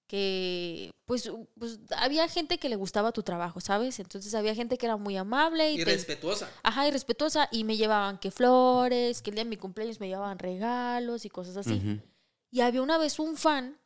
[0.07, 3.99] que, pues, pues había gente que le gustaba tu trabajo, ¿sabes?
[3.99, 6.49] Entonces había gente que era muy amable y, Y te- respetuosa.
[6.61, 7.47] Ajá, y respetuosa.
[7.51, 11.29] Y me llevaban que flores, que el día de mi cumpleaños me llevaban regalos y
[11.29, 11.99] cosas así.
[12.51, 13.79] Y había una vez un fan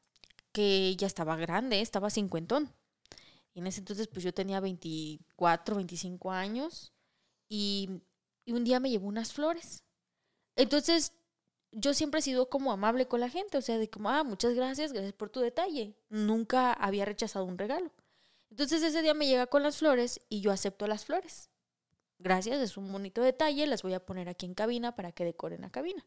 [0.52, 2.74] que ya estaba grande, estaba cincuentón.
[3.54, 6.93] Y en ese entonces, pues yo tenía 24, 25 años.
[7.50, 8.02] Y,
[8.45, 9.84] y un día me llevó unas flores.
[10.56, 11.14] Entonces,
[11.72, 13.58] yo siempre he sido como amable con la gente.
[13.58, 15.95] O sea, de como, ah, muchas gracias, gracias por tu detalle.
[16.10, 17.91] Nunca había rechazado un regalo.
[18.50, 21.50] Entonces, ese día me llega con las flores y yo acepto las flores.
[22.20, 23.68] Gracias, es un bonito detalle.
[23.68, 26.06] Las voy a poner aquí en cabina para que decoren la cabina.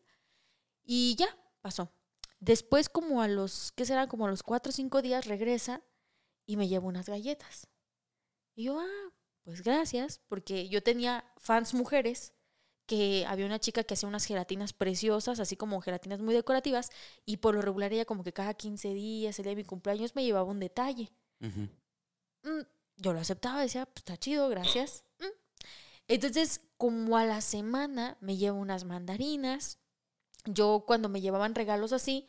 [0.85, 1.93] Y ya, pasó.
[2.41, 4.09] Después, como a los, ¿qué serán?
[4.09, 5.83] Como a los cuatro o cinco días, regresa
[6.47, 7.69] y me lleva unas galletas.
[8.57, 9.13] Y yo, ah,
[9.45, 12.33] pues gracias, porque yo tenía fans mujeres
[12.87, 16.91] que había una chica que hacía unas gelatinas preciosas, así como gelatinas muy decorativas,
[17.25, 20.17] y por lo regular ella como que cada 15 días, el día de mi cumpleaños,
[20.17, 21.13] me llevaba un detalle.
[21.39, 22.61] Mm,
[22.97, 25.05] yo lo aceptaba, decía, pues está chido, gracias.
[25.19, 25.25] Mm.
[26.09, 29.79] Entonces, como a la semana me llevo unas mandarinas.
[30.47, 32.27] Yo cuando me llevaban regalos así,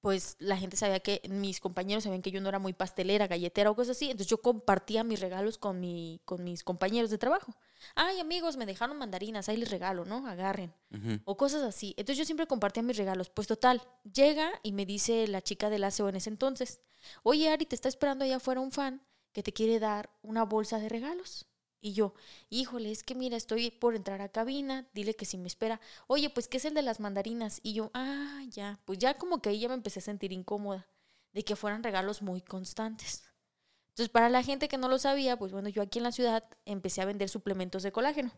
[0.00, 3.70] pues la gente sabía que, mis compañeros sabían que yo no era muy pastelera, galletera
[3.70, 4.04] o cosas así.
[4.06, 7.56] Entonces yo compartía mis regalos con, mi, con mis compañeros de trabajo.
[7.96, 10.26] Ay, amigos, me dejaron mandarinas, ahí les regalo, ¿no?
[10.28, 10.72] Agarren
[11.24, 11.94] o cosas así.
[11.96, 13.30] Entonces yo siempre compartía mis regalos.
[13.30, 16.80] Pues total, llega y me dice la chica del aseo en ese entonces,
[17.24, 20.78] oye Ari, te está esperando allá afuera un fan que te quiere dar una bolsa
[20.78, 21.46] de regalos.
[21.80, 22.14] Y yo,
[22.50, 25.80] híjole, es que mira, estoy por entrar a cabina, dile que si me espera.
[26.06, 27.60] Oye, pues, ¿qué es el de las mandarinas?
[27.62, 30.88] Y yo, ah, ya, pues ya como que ahí ya me empecé a sentir incómoda
[31.32, 33.24] de que fueran regalos muy constantes.
[33.90, 36.44] Entonces, para la gente que no lo sabía, pues bueno, yo aquí en la ciudad
[36.64, 38.32] empecé a vender suplementos de colágeno.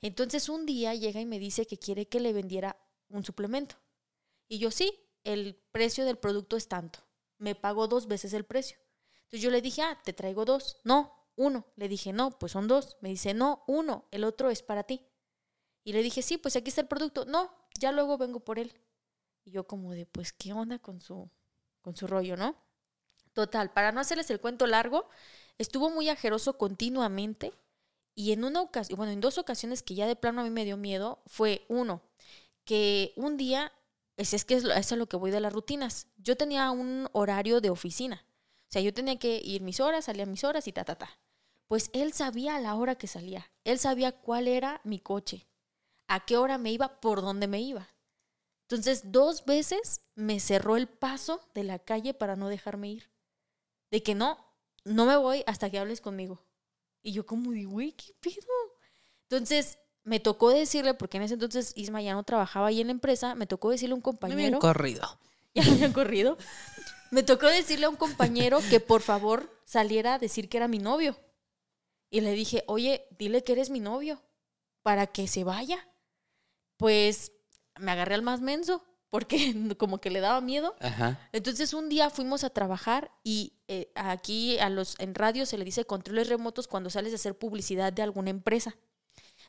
[0.00, 2.76] Entonces un día llega y me dice que quiere que le vendiera
[3.08, 3.76] un suplemento.
[4.48, 4.92] Y yo sí,
[5.22, 7.00] el precio del producto es tanto.
[7.38, 8.76] Me pagó dos veces el precio.
[9.24, 10.78] Entonces yo le dije, ah, te traigo dos.
[10.84, 11.66] No, uno.
[11.76, 12.96] Le dije, no, pues son dos.
[13.00, 15.06] Me dice, no, uno, el otro es para ti.
[15.84, 17.24] Y le dije, sí, pues aquí está el producto.
[17.24, 18.72] No, ya luego vengo por él.
[19.44, 21.30] Y yo como de, pues, ¿qué onda con su,
[21.82, 22.56] con su rollo, no?
[23.34, 25.08] Total, para no hacerles el cuento largo,
[25.58, 27.52] estuvo muy ajeroso continuamente
[28.14, 30.64] y en una ocasión, bueno, en dos ocasiones que ya de plano a mí me
[30.64, 32.02] dio miedo, fue uno,
[32.64, 33.72] que un día,
[34.16, 37.08] es, es que es, es a lo que voy de las rutinas, yo tenía un
[37.12, 38.24] horario de oficina,
[38.74, 41.18] sea, yo tenía que ir mis horas, salía mis horas y ta, ta, ta.
[41.66, 45.46] Pues él sabía a la hora que salía, él sabía cuál era mi coche,
[46.08, 47.88] a qué hora me iba, por dónde me iba.
[48.68, 53.10] Entonces, dos veces me cerró el paso de la calle para no dejarme ir.
[53.90, 54.38] De que no,
[54.84, 56.42] no me voy hasta que hables conmigo.
[57.02, 58.34] Y yo como de, güey, ¿qué pedo?
[59.28, 62.92] Entonces, me tocó decirle, porque en ese entonces Isma ya no trabajaba ahí en la
[62.92, 65.18] empresa, me tocó decirle a un Me habían compañero, corrido.
[65.54, 66.38] ya me habían corrido,
[67.14, 70.78] me tocó decirle a un compañero que por favor saliera a decir que era mi
[70.78, 71.16] novio.
[72.10, 74.20] Y le dije, oye, dile que eres mi novio,
[74.82, 75.88] para que se vaya.
[76.76, 77.30] Pues
[77.78, 80.74] me agarré al más menso, porque como que le daba miedo.
[80.80, 81.28] Ajá.
[81.32, 85.64] Entonces un día fuimos a trabajar y eh, aquí a los en radio se le
[85.64, 88.76] dice controles remotos cuando sales a hacer publicidad de alguna empresa.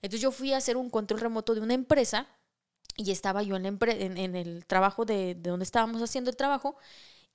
[0.03, 2.27] Entonces yo fui a hacer un control remoto de una empresa
[2.95, 6.29] y estaba yo en, la empre- en, en el trabajo de, de donde estábamos haciendo
[6.29, 6.77] el trabajo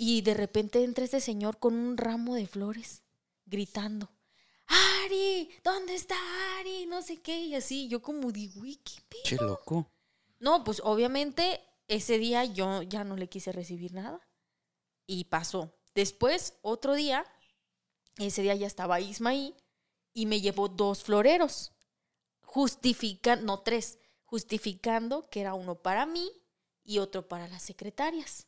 [0.02, 3.02] y de repente entra este señor con un ramo de flores
[3.44, 4.10] gritando.
[4.66, 6.16] Ari, ¿dónde está
[6.58, 6.86] Ari?
[6.86, 7.38] No sé qué.
[7.38, 9.22] Y así, yo como digo, uy, qué pedo?".
[9.24, 9.92] Che, loco.
[10.38, 14.26] No, pues obviamente ese día yo ya no le quise recibir nada.
[15.06, 15.78] Y pasó.
[15.94, 17.26] Después, otro día,
[18.16, 19.54] ese día ya estaba Isma ahí
[20.14, 21.72] y me llevó dos floreros.
[22.40, 26.32] Justificando, no tres, justificando que era uno para mí
[26.84, 28.46] y otro para las secretarias.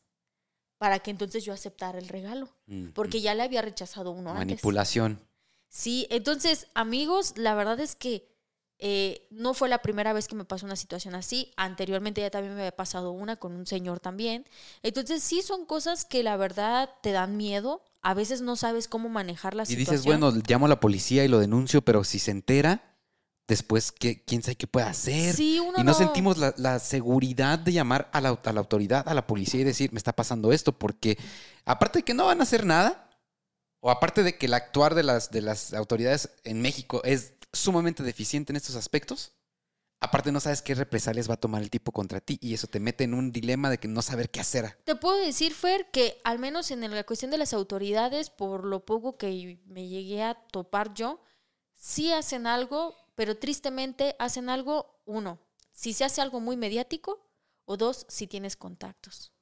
[0.82, 2.48] Para que entonces yo aceptara el regalo.
[2.66, 2.90] Ujú.
[2.92, 4.46] Porque ya le había rechazado uno antes.
[4.48, 5.20] Manipulación.
[5.68, 8.28] Sí, entonces, amigos, la verdad es que
[8.84, 11.52] Eh, no fue la primera vez que me pasó una situación así.
[11.56, 14.44] Anteriormente ya también me había pasado una con un señor también.
[14.82, 17.84] Entonces sí son cosas que la verdad te dan miedo.
[18.00, 19.94] A veces no sabes cómo manejar la Y situación.
[19.94, 22.91] dices, bueno, llamo a la policía y lo denuncio, pero si se entera,
[23.48, 25.34] después, ¿qué, ¿quién sabe qué puede hacer?
[25.34, 28.60] Sí, uno y no, no- sentimos la, la seguridad de llamar a la, a la
[28.60, 31.18] autoridad, a la policía y decir, me está pasando esto, porque
[31.64, 33.10] aparte de que no van a hacer nada,
[33.80, 38.02] o aparte de que el actuar de las, de las autoridades en México es sumamente
[38.02, 39.32] deficiente en estos aspectos,
[40.00, 42.80] aparte no sabes qué represalias va a tomar el tipo contra ti y eso te
[42.80, 44.78] mete en un dilema de que no saber qué hacer.
[44.84, 48.84] Te puedo decir, Fer, que al menos en la cuestión de las autoridades, por lo
[48.84, 51.20] poco que me llegué a topar yo,
[51.76, 55.38] sí hacen algo, pero tristemente hacen algo, uno,
[55.72, 57.26] si se hace algo muy mediático,
[57.64, 59.32] o dos, si tienes contactos.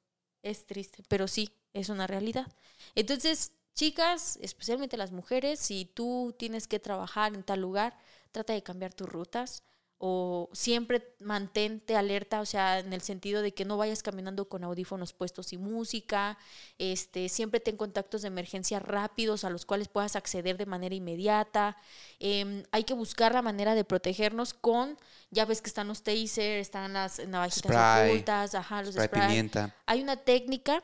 [0.42, 2.46] Es triste, pero sí, es una realidad.
[2.94, 7.98] Entonces, chicas, especialmente las mujeres, si tú tienes que trabajar en tal lugar,
[8.32, 9.62] trata de cambiar tus rutas
[10.02, 14.64] o siempre mantente alerta, o sea, en el sentido de que no vayas caminando con
[14.64, 16.38] audífonos puestos y música,
[16.78, 21.76] este, siempre ten contactos de emergencia rápidos a los cuales puedas acceder de manera inmediata.
[22.18, 24.96] Em, hay que buscar la manera de protegernos con,
[25.30, 29.26] ya ves que están los taser, están las navajitas Spray, ocultas, ajá, los Spray spray.
[29.28, 29.76] pimienta.
[29.84, 30.82] Hay una técnica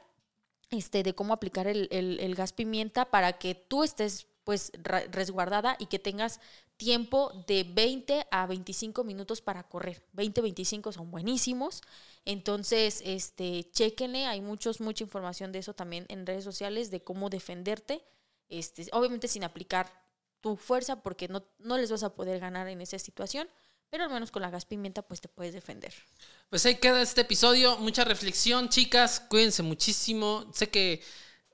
[0.70, 4.70] este, de cómo aplicar el, el- el gas pimienta para que tú estés pues
[5.10, 6.38] resguardada y que tengas
[6.76, 10.02] tiempo de 20 a 25 minutos para correr.
[10.12, 11.82] 20, 25 son buenísimos.
[12.24, 17.30] Entonces, este, chéquenle, hay muchos, mucha información de eso también en redes sociales, de cómo
[17.30, 18.02] defenderte,
[18.48, 19.90] este, obviamente sin aplicar
[20.40, 23.48] tu fuerza, porque no, no les vas a poder ganar en esa situación,
[23.90, 25.94] pero al menos con la gas pimienta pues te puedes defender.
[26.50, 27.76] Pues ahí queda este episodio.
[27.78, 29.20] Mucha reflexión, chicas.
[29.20, 30.50] Cuídense muchísimo.
[30.52, 31.02] Sé que,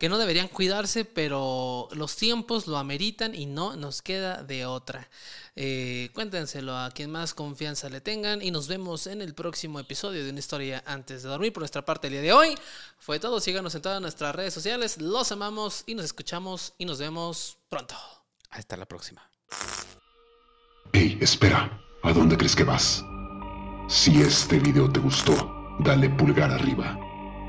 [0.02, 5.08] que no deberían cuidarse, pero los tiempos lo ameritan y no nos queda de otra.
[5.54, 10.24] Eh, cuéntenselo a quien más confianza le tengan y nos vemos en el próximo episodio
[10.24, 11.52] de Una Historia Antes de Dormir.
[11.52, 12.56] Por nuestra parte, el día de hoy
[12.98, 13.38] fue todo.
[13.38, 15.00] Síganos en todas nuestras redes sociales.
[15.00, 17.94] Los amamos y nos escuchamos y nos vemos pronto.
[18.50, 19.30] Hasta la próxima.
[20.92, 21.80] Hey, espera.
[22.02, 23.04] ¿A dónde crees que vas?
[23.88, 26.98] Si este video te gustó, dale pulgar arriba.